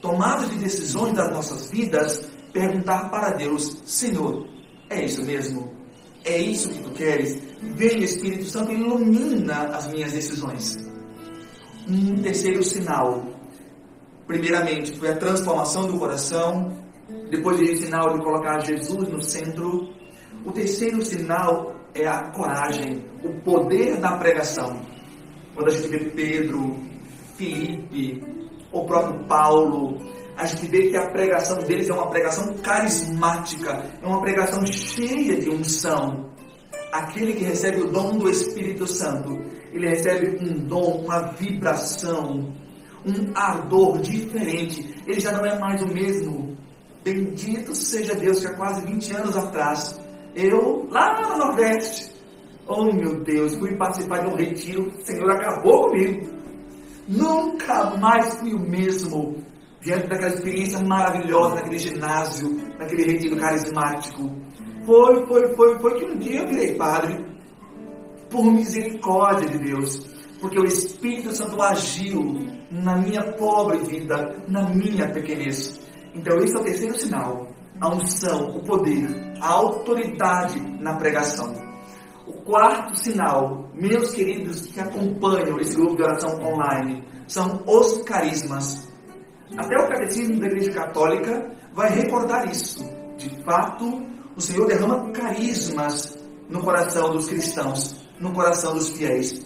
tomadas 0.00 0.50
de 0.50 0.58
decisões 0.58 1.14
das 1.14 1.30
nossas 1.30 1.70
vidas, 1.70 2.28
perguntar 2.52 3.10
para 3.10 3.30
Deus: 3.30 3.82
Senhor, 3.84 4.46
é 4.90 5.04
isso 5.04 5.24
mesmo? 5.24 5.72
É 6.24 6.38
isso 6.38 6.70
que 6.70 6.82
tu 6.82 6.90
queres? 6.90 7.38
Vem, 7.60 8.02
Espírito 8.02 8.44
Santo, 8.44 8.72
ilumina 8.72 9.64
as 9.76 9.88
minhas 9.88 10.12
decisões. 10.12 10.76
Um 11.88 12.22
terceiro 12.22 12.62
sinal. 12.62 13.22
Primeiramente, 14.26 14.98
foi 14.98 15.10
a 15.10 15.16
transformação 15.16 15.86
do 15.86 15.98
coração. 15.98 16.82
Depois 17.30 17.60
o 17.60 17.76
sinal 17.76 18.16
de 18.16 18.24
colocar 18.24 18.60
Jesus 18.60 19.08
no 19.08 19.20
centro. 19.20 19.92
O 20.46 20.52
terceiro 20.52 21.02
sinal 21.02 21.74
é 21.94 22.06
a 22.06 22.30
coragem, 22.30 23.04
o 23.22 23.32
poder 23.40 23.98
da 24.00 24.16
pregação. 24.16 24.80
Quando 25.54 25.68
a 25.68 25.70
gente 25.70 25.88
vê 25.88 25.98
Pedro, 26.10 26.76
Felipe, 27.36 28.22
o 28.72 28.84
próprio 28.84 29.24
Paulo, 29.24 29.98
a 30.36 30.46
gente 30.46 30.66
vê 30.66 30.88
que 30.90 30.96
a 30.96 31.10
pregação 31.10 31.58
deles 31.58 31.88
é 31.88 31.92
uma 31.92 32.10
pregação 32.10 32.54
carismática, 32.58 33.84
é 34.02 34.06
uma 34.06 34.20
pregação 34.20 34.64
cheia 34.66 35.40
de 35.40 35.50
unção. 35.50 36.30
Aquele 36.92 37.34
que 37.34 37.44
recebe 37.44 37.80
o 37.82 37.90
dom 37.90 38.18
do 38.18 38.30
Espírito 38.30 38.86
Santo, 38.86 39.38
ele 39.72 39.88
recebe 39.88 40.38
um 40.44 40.66
dom, 40.66 41.02
uma 41.04 41.32
vibração, 41.32 42.52
um 43.04 43.32
ardor 43.34 44.00
diferente. 44.00 44.94
Ele 45.06 45.20
já 45.20 45.32
não 45.32 45.44
é 45.44 45.58
mais 45.58 45.82
o 45.82 45.88
mesmo. 45.88 46.56
Bendito 47.02 47.74
seja 47.74 48.14
Deus 48.14 48.40
que 48.40 48.46
há 48.46 48.54
quase 48.54 48.84
20 48.86 49.16
anos 49.16 49.36
atrás 49.36 50.00
eu, 50.34 50.88
lá 50.90 51.20
no 51.20 51.38
Nordeste, 51.38 52.12
oh 52.66 52.92
meu 52.92 53.20
Deus, 53.22 53.54
fui 53.54 53.76
participar 53.76 54.18
de 54.18 54.26
um 54.26 54.34
retiro, 54.34 54.88
o 54.88 55.06
Senhor 55.06 55.30
acabou 55.30 55.90
comigo. 55.90 56.28
Nunca 57.06 57.96
mais 57.96 58.34
fui 58.36 58.54
o 58.54 58.58
mesmo 58.58 59.36
diante 59.80 60.08
daquela 60.08 60.34
experiência 60.34 60.78
maravilhosa 60.80 61.56
naquele 61.56 61.78
ginásio, 61.78 62.56
naquele 62.78 63.12
retiro 63.12 63.36
carismático. 63.36 64.30
Foi, 64.86 65.26
foi, 65.26 65.54
foi, 65.54 65.78
foi 65.78 65.98
que 65.98 66.04
um 66.04 66.18
dia 66.18 66.40
eu 66.40 66.48
virei 66.48 66.74
padre, 66.74 67.24
por 68.30 68.44
misericórdia 68.44 69.48
de 69.48 69.58
Deus, 69.58 69.98
porque 70.40 70.58
o 70.58 70.64
Espírito 70.64 71.34
Santo 71.34 71.60
agiu 71.62 72.46
na 72.70 72.96
minha 72.96 73.22
pobre 73.34 73.78
vida, 73.78 74.36
na 74.48 74.68
minha 74.70 75.08
pequenez. 75.10 75.80
Então, 76.14 76.36
esse 76.38 76.56
é 76.56 76.60
o 76.60 76.64
terceiro 76.64 76.98
sinal 76.98 77.54
a 77.80 77.88
unção, 77.88 78.56
o 78.56 78.62
poder, 78.62 79.08
a 79.40 79.48
autoridade 79.48 80.60
na 80.80 80.94
pregação. 80.94 81.52
O 82.26 82.32
quarto 82.32 82.98
sinal, 82.98 83.68
meus 83.74 84.12
queridos 84.12 84.62
que 84.62 84.80
acompanham 84.80 85.60
esse 85.60 85.76
grupo 85.76 85.96
de 85.96 86.02
oração 86.02 86.42
online, 86.42 87.04
são 87.26 87.62
os 87.66 88.02
carismas. 88.04 88.88
Até 89.56 89.76
o 89.76 89.88
Catecismo 89.88 90.40
da 90.40 90.46
Igreja 90.46 90.72
Católica 90.72 91.50
vai 91.74 91.90
recordar 91.90 92.50
isso. 92.50 92.82
De 93.18 93.28
fato, 93.44 94.02
o 94.34 94.40
Senhor 94.40 94.66
derrama 94.66 95.10
carismas 95.12 96.18
no 96.48 96.62
coração 96.62 97.12
dos 97.12 97.28
cristãos, 97.28 97.96
no 98.18 98.32
coração 98.32 98.72
dos 98.72 98.90
fiéis. 98.90 99.44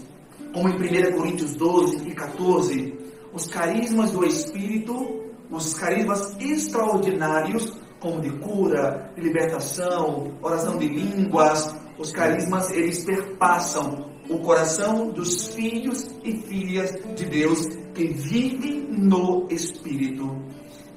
Como 0.54 0.68
em 0.68 0.76
1 0.76 1.16
Coríntios 1.16 1.56
12 1.56 2.08
e 2.08 2.14
14, 2.14 2.96
os 3.32 3.48
carismas 3.48 4.12
do 4.12 4.24
Espírito, 4.24 5.24
os 5.50 5.74
carismas 5.74 6.36
extraordinários 6.38 7.76
como 8.00 8.20
de 8.20 8.30
cura, 8.38 9.10
de 9.16 9.20
libertação, 9.20 10.32
oração 10.40 10.78
de 10.78 10.86
línguas, 10.86 11.74
os 11.98 12.12
carismas 12.12 12.70
eles 12.70 13.04
perpassam 13.04 14.08
o 14.28 14.38
coração 14.38 15.10
dos 15.10 15.48
filhos 15.48 16.08
e 16.22 16.36
filhas 16.42 16.92
de 17.16 17.24
Deus 17.24 17.66
que 17.94 18.08
vivem 18.08 18.86
no 18.90 19.46
Espírito. 19.50 20.36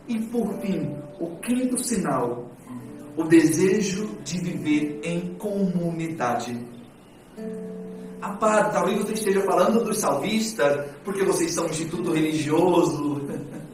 E 0.08 0.20
por 0.20 0.54
fim, 0.60 0.96
o 1.20 1.38
quinto 1.38 1.78
sinal, 1.82 2.52
o 3.18 3.24
desejo 3.24 4.10
de 4.24 4.40
viver 4.40 5.00
em 5.04 5.34
comunidade. 5.36 6.60
Ah, 8.22 8.34
padre, 8.34 8.72
talvez 8.74 8.98
você 9.00 9.14
esteja 9.14 9.42
falando 9.42 9.84
dos 9.84 9.98
salvistas, 9.98 10.86
porque 11.04 11.24
vocês 11.24 11.52
são 11.52 11.66
um 11.66 11.70
instituto 11.70 12.12
religioso. 12.12 13.22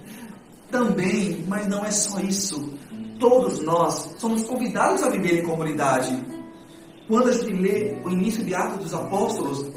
Também, 0.72 1.44
mas 1.48 1.68
não 1.68 1.84
é 1.84 1.92
só 1.92 2.20
isso 2.20 2.78
todos 3.20 3.60
nós 3.62 4.16
somos 4.18 4.44
convidados 4.44 5.04
a 5.04 5.10
viver 5.10 5.40
em 5.40 5.44
comunidade. 5.44 6.16
Quando 7.08 7.30
a 7.30 7.32
gente 7.32 7.54
lê 7.54 7.98
o 8.04 8.10
início 8.10 8.44
de 8.44 8.54
Atos 8.54 8.80
dos 8.80 8.94
Apóstolos, 8.94 9.72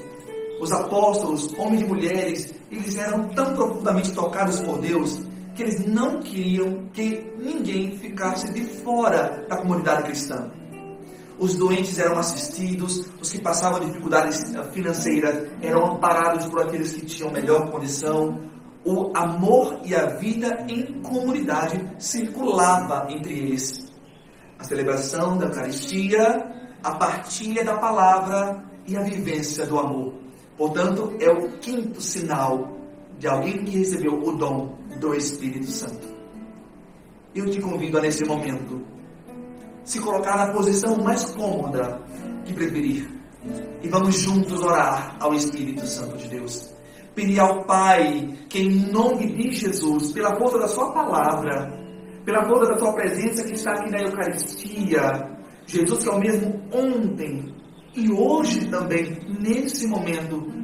os 0.61 0.73
apóstolos, 0.73 1.53
homens 1.59 1.83
e 1.83 1.85
mulheres, 1.85 2.55
eles 2.71 2.97
eram 2.99 3.29
tão 3.29 3.55
profundamente 3.55 4.13
tocados 4.13 4.61
por 4.61 4.79
Deus 4.79 5.21
que 5.55 5.63
eles 5.63 5.87
não 5.87 6.21
queriam 6.21 6.89
que 6.93 7.33
ninguém 7.39 7.97
ficasse 7.97 8.53
de 8.53 8.65
fora 8.65 9.47
da 9.49 9.57
comunidade 9.59 10.03
cristã. 10.05 10.51
Os 11.39 11.57
doentes 11.57 11.99
eram 11.99 12.19
assistidos, 12.19 13.09
os 13.21 13.33
que 13.33 13.41
passavam 13.41 13.81
dificuldades 13.81 14.53
financeiras 14.73 15.49
eram 15.63 15.95
amparados 15.95 16.47
por 16.47 16.63
aqueles 16.63 16.93
que 16.93 17.07
tinham 17.07 17.31
melhor 17.31 17.71
condição, 17.71 18.41
o 18.85 19.13
amor 19.17 19.81
e 19.85 19.95
a 19.95 20.07
vida 20.17 20.67
em 20.69 21.01
comunidade 21.01 21.81
circulava 21.99 23.07
entre 23.11 23.35
eles. 23.35 23.91
A 24.59 24.65
celebração 24.65 25.39
da 25.39 25.47
Eucaristia, 25.47 26.60
a 26.83 26.93
partilha 26.93 27.65
da 27.65 27.77
palavra 27.77 28.65
e 28.87 28.97
a 28.97 29.03
vivência 29.03 29.67
do 29.67 29.79
amor. 29.79 30.15
Portanto, 30.57 31.15
é 31.21 31.31
o 31.31 31.49
quinto 31.59 32.01
sinal 32.01 32.77
de 33.19 33.29
alguém 33.29 33.65
que 33.65 33.79
recebeu 33.79 34.15
o 34.15 34.33
dom 34.33 34.79
do 34.99 35.15
Espírito 35.15 35.71
Santo. 35.71 36.09
Eu 37.35 37.49
te 37.51 37.61
convido 37.61 37.99
a, 37.99 38.01
nesse 38.01 38.25
momento, 38.25 38.83
se 39.85 40.01
colocar 40.01 40.37
na 40.37 40.53
posição 40.53 40.97
mais 40.97 41.25
cômoda 41.27 42.01
que 42.45 42.53
preferir. 42.53 43.09
E 43.83 43.89
vamos 43.89 44.17
juntos 44.17 44.61
orar 44.63 45.17
ao 45.21 45.33
Espírito 45.35 45.87
Santo 45.87 46.17
de 46.17 46.29
Deus. 46.29 46.75
Pedir 47.15 47.41
ao 47.41 47.65
Pai 47.65 48.37
que, 48.49 48.61
em 48.61 48.91
nome 48.91 49.33
de 49.35 49.53
Jesus, 49.53 50.13
pela 50.13 50.37
força 50.37 50.59
da 50.59 50.69
Sua 50.69 50.93
palavra, 50.93 51.73
pela 52.25 52.45
força 52.47 52.73
da 52.73 52.79
Sua 52.79 52.93
presença 52.93 53.45
que 53.45 53.53
está 53.53 53.73
aqui 53.73 53.91
na 53.91 54.03
Eucaristia, 54.03 55.30
Jesus 55.71 56.03
que 56.03 56.09
é 56.09 56.13
o 56.13 56.19
mesmo 56.19 56.61
ontem 56.73 57.55
e 57.95 58.11
hoje 58.11 58.67
também, 58.69 59.19
nesse 59.41 59.87
momento, 59.87 60.61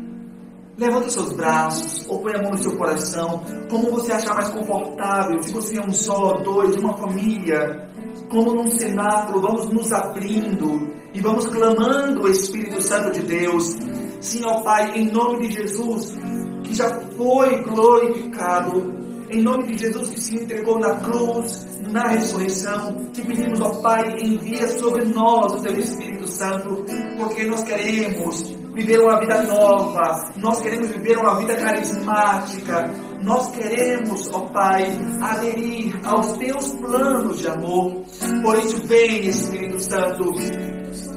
Levanta 0.78 1.08
seus 1.08 1.32
braços 1.32 2.04
ou 2.06 2.20
põe 2.20 2.34
a 2.34 2.42
mão 2.42 2.50
no 2.50 2.58
seu 2.58 2.76
coração, 2.76 3.42
como 3.70 3.92
você 3.92 4.12
achar 4.12 4.34
mais 4.34 4.50
confortável. 4.50 5.42
Se 5.42 5.50
você 5.50 5.78
é 5.78 5.80
um 5.80 5.90
só, 5.90 6.34
dois, 6.42 6.76
uma 6.76 6.94
família, 6.98 7.88
como 8.28 8.52
num 8.52 8.70
cenáculo, 8.70 9.40
vamos 9.40 9.70
nos 9.70 9.90
abrindo 9.90 10.92
e 11.14 11.20
vamos 11.22 11.46
clamando 11.46 12.24
o 12.24 12.28
Espírito 12.28 12.82
Santo 12.82 13.10
de 13.12 13.22
Deus. 13.22 13.74
Sim, 14.20 14.44
ó 14.44 14.60
Pai, 14.60 14.92
em 14.98 15.10
nome 15.10 15.48
de 15.48 15.54
Jesus, 15.54 16.14
que 16.62 16.74
já 16.74 16.90
foi 17.16 17.62
glorificado, 17.62 18.92
em 19.30 19.42
nome 19.42 19.66
de 19.68 19.78
Jesus 19.78 20.10
que 20.10 20.20
se 20.20 20.36
entregou 20.36 20.78
na 20.78 20.94
cruz, 20.96 21.66
na 21.90 22.08
ressurreição, 22.08 23.10
que 23.12 23.22
pedimos, 23.22 23.60
ó 23.60 23.70
Pai, 23.80 24.18
envia 24.20 24.68
sobre 24.78 25.04
nós 25.04 25.52
o 25.52 25.62
Teu 25.62 25.78
Espírito 25.78 26.26
Santo, 26.28 26.84
porque 27.18 27.44
nós 27.44 27.62
queremos 27.64 28.54
viver 28.74 29.00
uma 29.00 29.18
vida 29.20 29.42
nova, 29.44 30.32
nós 30.36 30.60
queremos 30.60 30.88
viver 30.88 31.16
uma 31.18 31.38
vida 31.38 31.56
carismática, 31.56 32.90
nós 33.22 33.50
queremos, 33.50 34.30
ó 34.32 34.40
Pai, 34.40 34.86
aderir 35.22 35.98
aos 36.04 36.32
teus 36.36 36.72
planos 36.74 37.38
de 37.38 37.48
amor. 37.48 38.04
Por 38.42 38.58
isso, 38.58 38.86
vem, 38.86 39.26
Espírito 39.26 39.80
Santo. 39.80 40.34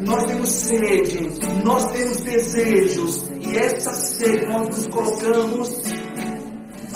Nós 0.02 0.26
temos 0.26 0.50
sede, 0.50 1.30
nós 1.64 1.92
temos 1.92 2.22
desejos, 2.22 3.30
e 3.42 3.58
essa 3.58 3.94
sede 3.94 4.46
nós 4.46 4.68
nos 4.70 4.88
colocamos 4.88 5.82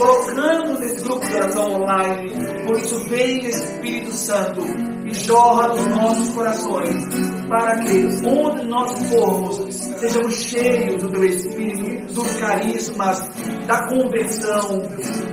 colocamos 0.04 0.80
nesse 0.80 1.02
grupo 1.02 1.26
de 1.26 1.36
oração 1.36 1.82
online. 1.82 2.30
Por 2.66 2.78
isso, 2.78 3.00
vem 3.06 3.46
Espírito 3.46 4.12
Santo 4.12 4.62
e 5.06 5.14
jorra 5.14 5.70
nos 5.70 5.88
nossos 5.88 6.30
corações, 6.30 7.06
para 7.48 7.78
que 7.80 8.06
onde 8.26 8.66
nós 8.68 9.10
formos, 9.10 9.74
sejamos 9.74 10.36
cheios 10.36 11.02
do 11.02 11.10
teu 11.10 11.24
Espírito, 11.24 12.14
dos 12.14 12.36
carismas, 12.36 13.30
da 13.66 13.88
conversão, 13.88 14.82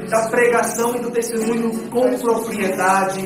da 0.08 0.28
pregação 0.28 0.96
e 0.96 1.00
do 1.00 1.10
testemunho 1.10 1.70
com 1.90 2.18
propriedade, 2.18 3.22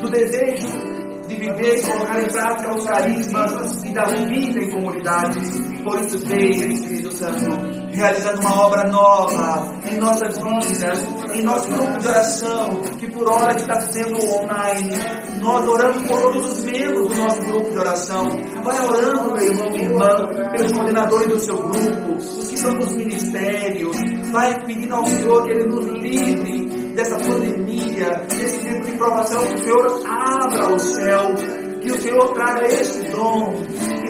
do 0.00 0.10
desejo 0.10 0.94
de 1.26 1.36
viver 1.36 1.78
e 1.78 1.82
colocar 1.82 2.22
em 2.22 2.26
prática 2.26 2.74
os 2.74 2.86
carismas 2.86 3.84
e 3.84 3.92
da 3.92 4.04
vida 4.04 4.60
em 4.60 4.70
comunidade. 4.70 5.73
Por 5.84 6.00
isso, 6.00 6.18
vem 6.26 6.72
Espírito 6.72 7.12
Santo 7.12 7.84
realizando 7.92 8.40
uma 8.40 8.66
obra 8.66 8.88
nova 8.88 9.72
em 9.90 9.98
nossas 9.98 10.36
vidas, 10.38 11.06
em 11.34 11.42
nosso 11.42 11.68
grupo 11.70 11.98
de 11.98 12.08
oração, 12.08 12.80
que 12.98 13.10
por 13.10 13.28
hora 13.28 13.54
está 13.54 13.80
sendo 13.82 14.16
online. 14.24 14.94
Nós 15.40 15.68
oramos 15.68 16.02
por 16.08 16.20
todos 16.22 16.58
os 16.58 16.64
membros 16.64 17.08
do 17.08 17.14
nosso 17.14 17.42
grupo 17.42 17.70
de 17.70 17.78
oração. 17.78 18.28
Vai 18.64 18.86
orando, 18.86 19.32
meu 19.34 19.42
irmão, 19.42 19.70
minha 19.70 19.84
irmã, 19.84 20.28
pelos 20.52 20.72
coordenadores 20.72 21.28
do 21.28 21.38
seu 21.40 21.56
grupo, 21.58 22.14
os 22.16 22.48
que 22.48 22.54
estão 22.54 22.72
nos 22.74 22.92
ministérios. 22.92 23.96
Vai 24.32 24.64
pedindo 24.64 24.94
ao 24.94 25.06
Senhor 25.06 25.44
que 25.44 25.50
Ele 25.50 25.64
nos 25.66 25.86
livre 25.86 26.66
dessa 26.94 27.16
pandemia, 27.16 28.22
desse 28.28 28.58
tempo 28.58 28.86
de 28.86 28.92
provação, 28.92 29.46
que 29.46 29.54
o 29.54 29.58
Senhor 29.58 30.02
abra 30.06 30.74
o 30.74 30.78
céu, 30.78 31.34
que 31.82 31.92
o 31.92 32.00
Senhor 32.00 32.32
traga 32.32 32.66
esse 32.66 33.02
dom 33.10 33.52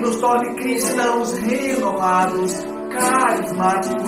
nos 0.04 0.16
torne 0.16 0.54
cristãos 0.56 1.32
renovados 1.38 2.52
carismático. 2.90 4.04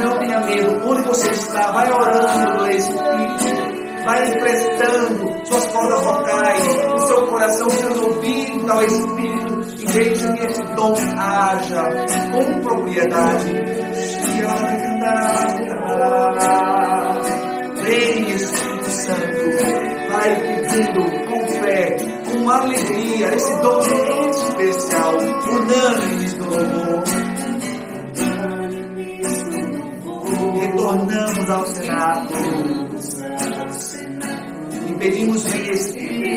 Não 0.00 0.18
tenha 0.18 0.40
medo, 0.40 0.88
onde 0.88 1.02
você 1.02 1.30
está, 1.30 1.72
vai 1.72 1.92
orando 1.92 2.58
no 2.58 2.70
Espírito, 2.70 4.04
vai 4.04 4.28
emprestando 4.30 5.46
suas 5.46 5.66
cordas 5.66 6.04
vocais, 6.04 6.64
o 6.94 6.98
seu 7.00 7.26
coração, 7.26 7.70
seus 7.70 7.98
ouvidos 7.98 8.70
ao 8.70 8.82
Espírito, 8.84 9.82
e 9.82 9.86
deixe 9.86 10.32
que 10.34 10.46
esse 10.46 10.62
dom 10.74 10.94
haja 11.18 11.82
com 12.32 12.60
propriedade. 12.60 13.98
Vem, 17.82 18.30
Espírito 18.30 18.90
Santo, 18.90 19.48
vai 20.10 20.30
pedindo 20.40 21.02
com 21.26 21.46
fé, 21.48 21.96
com 22.24 22.50
alegria, 22.50 23.34
esse 23.34 23.62
dom 23.62 23.80
especial, 24.30 25.14
unânimes 25.16 26.34
no 26.34 26.44
louvor. 26.50 27.04
Retornamos 30.60 31.50
ao 31.50 31.66
cenáculo 31.66 32.88
e 34.88 34.92
pedimos 34.94 35.44
vem 35.44 35.70
Espírito. 35.70 36.27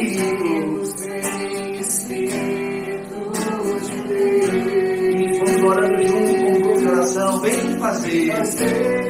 Fazer 7.92 8.26
novo 8.28 9.01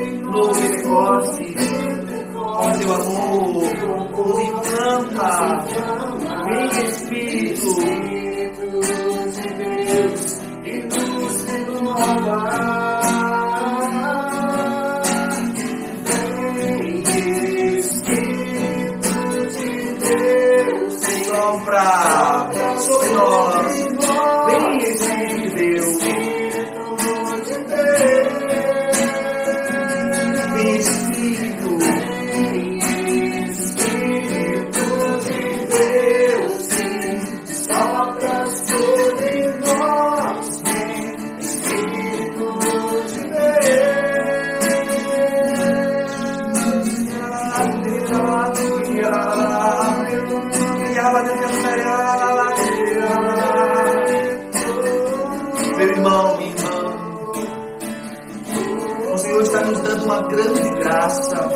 graça. 60.92 61.50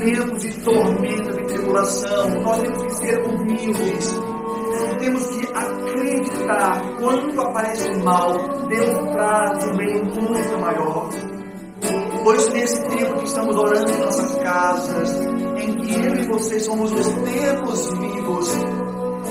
Tempos 0.00 0.42
de 0.42 0.64
tormenta, 0.64 1.32
de 1.32 1.44
tribulação, 1.44 2.30
nós 2.40 2.62
temos 2.62 2.82
que 2.84 2.94
ser 2.94 3.20
humildes. 3.20 4.20
Temos 4.98 5.26
que 5.26 5.46
acreditar 5.54 6.82
quando 6.98 7.40
aparece 7.40 7.90
o 7.90 8.04
mal, 8.04 8.32
Deus 8.68 9.12
traz 9.12 9.64
um 9.66 9.76
bem 9.76 10.02
muito 10.02 10.60
maior. 10.60 11.10
Pois 12.24 12.48
nesse 12.52 12.82
tempo 12.88 13.18
que 13.18 13.24
estamos 13.24 13.56
orando 13.56 13.90
em 13.90 13.98
nossas 13.98 14.34
casas, 14.36 15.20
em 15.58 15.74
que 15.74 15.94
eu 15.94 16.16
e 16.16 16.26
você 16.28 16.60
somos 16.60 16.92
os 16.92 17.06
tempos 17.06 17.92
vivos, 17.98 18.54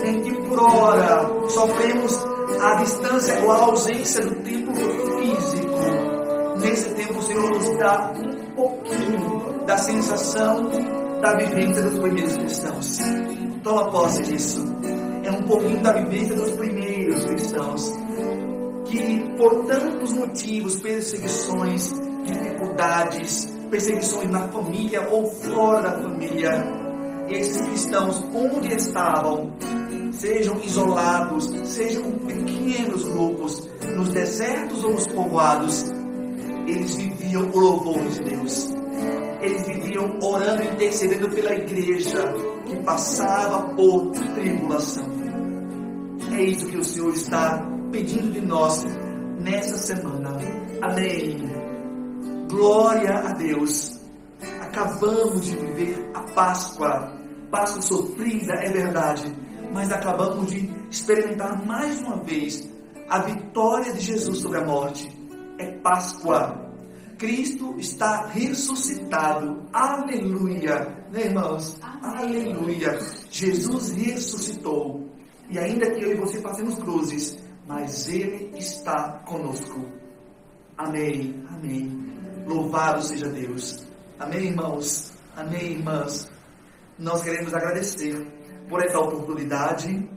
em 0.03 0.21
que 0.21 0.33
por 0.47 0.59
hora 0.59 1.49
sofremos 1.49 2.25
a 2.61 2.75
distância 2.75 3.39
ou 3.43 3.51
a 3.51 3.55
ausência 3.57 4.25
do 4.25 4.35
tempo 4.43 4.73
físico, 4.73 5.79
nesse 6.59 6.93
tempo 6.95 7.19
o 7.19 7.21
Senhor 7.21 7.49
nos 7.49 7.77
dá 7.77 8.11
da 9.69 9.77
sensação 9.77 10.67
da 11.21 11.35
vivência 11.35 11.83
dos 11.83 11.99
primeiros 11.99 12.37
cristãos. 12.37 12.97
Toma 13.63 13.91
posse 13.91 14.23
disso. 14.23 14.65
É 15.23 15.29
um 15.29 15.43
pouquinho 15.43 15.79
da 15.83 15.93
vivência 15.93 16.35
dos 16.35 16.51
primeiros 16.53 17.23
cristãos 17.25 17.93
que 18.85 19.29
por 19.37 19.65
tantos 19.65 20.11
motivos, 20.13 20.77
perseguições, 20.77 21.93
dificuldades, 22.25 23.55
perseguições 23.69 24.31
na 24.31 24.47
família 24.47 25.07
ou 25.07 25.29
fora 25.29 25.81
da 25.83 26.01
família, 26.01 26.65
esses 27.27 27.61
cristãos 27.61 28.25
onde 28.33 28.73
estavam 28.73 29.53
sejam 30.13 30.59
isolados, 30.63 31.45
sejam 31.65 32.11
pequenos 32.25 33.03
grupos, 33.03 33.69
nos 33.95 34.09
desertos 34.09 34.83
ou 34.83 34.93
nos 34.93 35.05
povoados, 35.05 35.85
eles 36.65 36.95
viviam 36.95 37.51
o 37.53 37.59
louvor 37.59 38.01
de 38.09 38.23
Deus. 38.23 38.78
Eles 39.41 39.65
viviam 39.67 40.19
orando 40.21 40.63
e 40.63 40.67
intercedendo 40.67 41.29
pela 41.29 41.53
igreja 41.53 42.33
que 42.65 42.75
passava 42.83 43.73
por 43.73 44.11
tribulação. 44.11 45.07
É 46.31 46.43
isso 46.43 46.67
que 46.67 46.77
o 46.77 46.83
Senhor 46.83 47.13
está 47.13 47.65
pedindo 47.91 48.31
de 48.31 48.41
nós 48.41 48.85
nessa 49.39 49.77
semana. 49.77 50.37
Amém. 50.81 51.37
Glória 52.49 53.19
a 53.19 53.33
Deus. 53.33 53.99
Acabamos 54.61 55.45
de 55.45 55.55
viver 55.55 56.09
a 56.13 56.21
Páscoa. 56.33 57.13
Páscoa 57.49 57.81
sofrida, 57.81 58.53
é 58.53 58.69
verdade. 58.69 59.33
Mas 59.73 59.91
acabamos 59.91 60.51
de 60.51 60.69
experimentar 60.89 61.65
mais 61.65 61.99
uma 62.01 62.17
vez 62.17 62.69
a 63.09 63.19
vitória 63.19 63.93
de 63.93 64.01
Jesus 64.01 64.39
sobre 64.39 64.59
a 64.59 64.65
morte. 64.65 65.09
É 65.57 65.71
Páscoa. 65.79 66.68
Cristo 67.19 67.75
está 67.77 68.27
ressuscitado. 68.27 69.61
Aleluia. 69.73 70.87
Né, 71.11 71.25
irmãos? 71.25 71.77
Amém. 71.81 72.47
Aleluia. 72.47 72.97
Jesus 73.29 73.91
ressuscitou. 73.91 75.07
E 75.49 75.59
ainda 75.59 75.91
que 75.91 76.01
eu 76.01 76.13
e 76.13 76.15
você 76.15 76.39
passemos 76.39 76.75
cruzes, 76.75 77.37
mas 77.67 78.07
Ele 78.07 78.57
está 78.57 79.21
conosco. 79.27 79.85
Amém. 80.77 81.43
Amém. 81.49 82.09
Louvado 82.47 83.03
seja 83.03 83.27
Deus. 83.27 83.85
Amém, 84.17 84.47
irmãos. 84.47 85.11
Amém, 85.35 85.73
irmãs. 85.73 86.27
Nós 86.97 87.21
queremos 87.21 87.53
agradecer 87.53 88.25
por 88.67 88.81
essa 88.81 88.97
oportunidade 88.97 90.07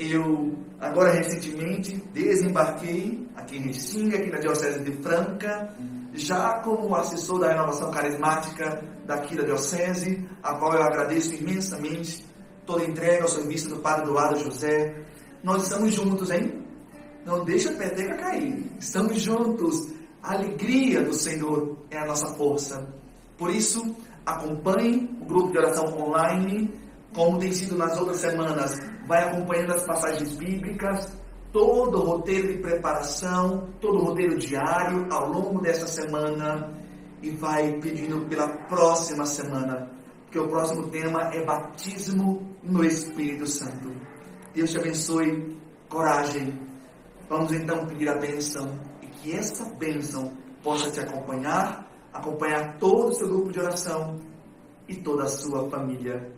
eu, 0.00 0.56
agora 0.80 1.12
recentemente, 1.12 2.02
desembarquei 2.14 3.28
aqui 3.36 3.58
em 3.58 3.60
Restinga, 3.64 4.16
aqui 4.16 4.30
na 4.30 4.38
Diocese 4.38 4.82
de 4.82 4.92
Franca, 5.02 5.74
já 6.12 6.54
como 6.60 6.94
assessor 6.94 7.40
da 7.40 7.48
renovação 7.48 7.90
carismática 7.90 8.82
daqui 9.06 9.36
da 9.36 9.44
Diocese, 9.44 10.28
a 10.42 10.54
qual 10.54 10.74
eu 10.74 10.82
agradeço 10.82 11.34
imensamente 11.34 12.24
toda 12.66 12.82
a 12.82 12.86
entrega 12.86 13.22
ao 13.22 13.28
serviço 13.28 13.68
do 13.68 13.76
Padre 13.76 14.04
Eduardo 14.04 14.38
José. 14.40 14.94
Nós 15.42 15.62
estamos 15.62 15.94
juntos, 15.94 16.30
hein? 16.30 16.64
Não 17.24 17.44
deixa 17.44 17.70
a 17.70 17.74
peteca 17.74 18.16
cair. 18.16 18.70
Estamos 18.78 19.20
juntos. 19.20 19.88
A 20.22 20.34
alegria 20.34 21.02
do 21.02 21.14
Senhor 21.14 21.76
é 21.90 21.98
a 21.98 22.06
nossa 22.06 22.26
força. 22.34 22.86
Por 23.38 23.50
isso, 23.50 23.96
acompanhe 24.26 25.16
o 25.20 25.24
grupo 25.24 25.52
de 25.52 25.58
oração 25.58 25.86
online, 25.98 26.72
como 27.14 27.38
tem 27.38 27.52
sido 27.52 27.76
nas 27.76 27.98
outras 27.98 28.18
semanas 28.18 28.78
vai 29.10 29.24
acompanhando 29.24 29.72
as 29.72 29.82
passagens 29.82 30.36
bíblicas, 30.36 31.12
todo 31.52 31.98
o 31.98 32.04
roteiro 32.04 32.48
de 32.48 32.58
preparação, 32.58 33.68
todo 33.80 33.98
o 33.98 34.04
roteiro 34.04 34.38
diário 34.38 35.06
ao 35.12 35.28
longo 35.28 35.60
dessa 35.60 35.86
semana 35.86 36.72
e 37.22 37.30
vai 37.30 37.72
pedindo 37.80 38.26
pela 38.26 38.48
próxima 38.66 39.26
semana, 39.26 39.90
porque 40.24 40.38
o 40.38 40.48
próximo 40.48 40.88
tema 40.88 41.22
é 41.34 41.44
batismo 41.44 42.56
no 42.62 42.84
Espírito 42.84 43.46
Santo. 43.46 43.92
Deus 44.54 44.70
te 44.70 44.78
abençoe, 44.78 45.56
coragem. 45.88 46.58
Vamos 47.28 47.52
então 47.52 47.86
pedir 47.86 48.08
a 48.08 48.18
bênção 48.18 48.78
e 49.02 49.06
que 49.06 49.32
essa 49.32 49.64
bênção 49.74 50.32
possa 50.62 50.90
te 50.90 51.00
acompanhar, 51.00 51.88
acompanhar 52.12 52.76
todo 52.78 53.08
o 53.08 53.14
seu 53.14 53.28
grupo 53.28 53.52
de 53.52 53.60
oração 53.60 54.18
e 54.88 54.96
toda 54.96 55.24
a 55.24 55.28
sua 55.28 55.68
família. 55.70 56.32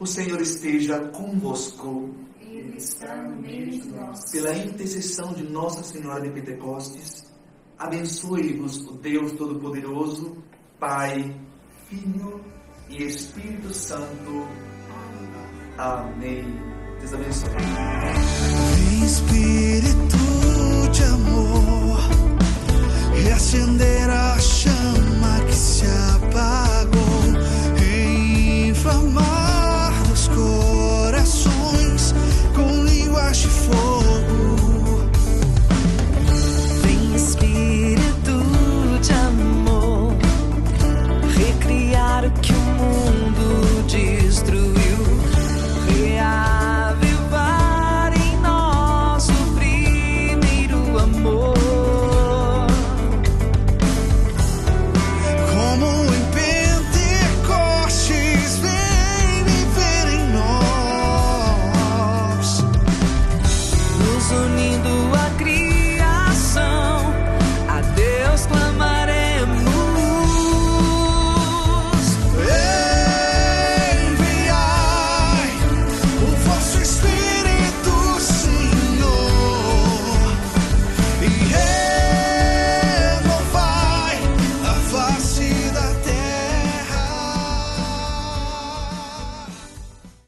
O 0.00 0.06
Senhor 0.06 0.40
esteja 0.40 0.98
convosco. 1.10 2.10
Ele 2.52 2.76
está 2.76 3.16
no 3.16 3.40
meio 3.40 3.70
de 3.70 3.88
nós. 3.88 4.30
Pela 4.30 4.54
intercessão 4.54 5.32
de 5.32 5.42
Nossa 5.44 5.82
Senhora 5.82 6.20
de 6.20 6.30
Pentecostes, 6.30 7.24
abençoe-vos 7.78 8.86
o 8.88 8.92
Deus 8.98 9.32
Todo-Poderoso, 9.32 10.36
Pai, 10.78 11.34
Filho 11.88 12.44
e 12.90 13.04
Espírito 13.04 13.72
Santo. 13.72 14.46
Amém. 15.78 16.44
Deus 17.00 17.14
abençoe. 17.14 17.50
Espírito 19.02 20.16
de 20.92 21.02
amor, 21.04 22.00
reacender 23.14 24.10
a 24.10 24.38
chama 24.38 25.40
que 25.46 25.54
se 25.54 25.86
apagou, 25.86 27.01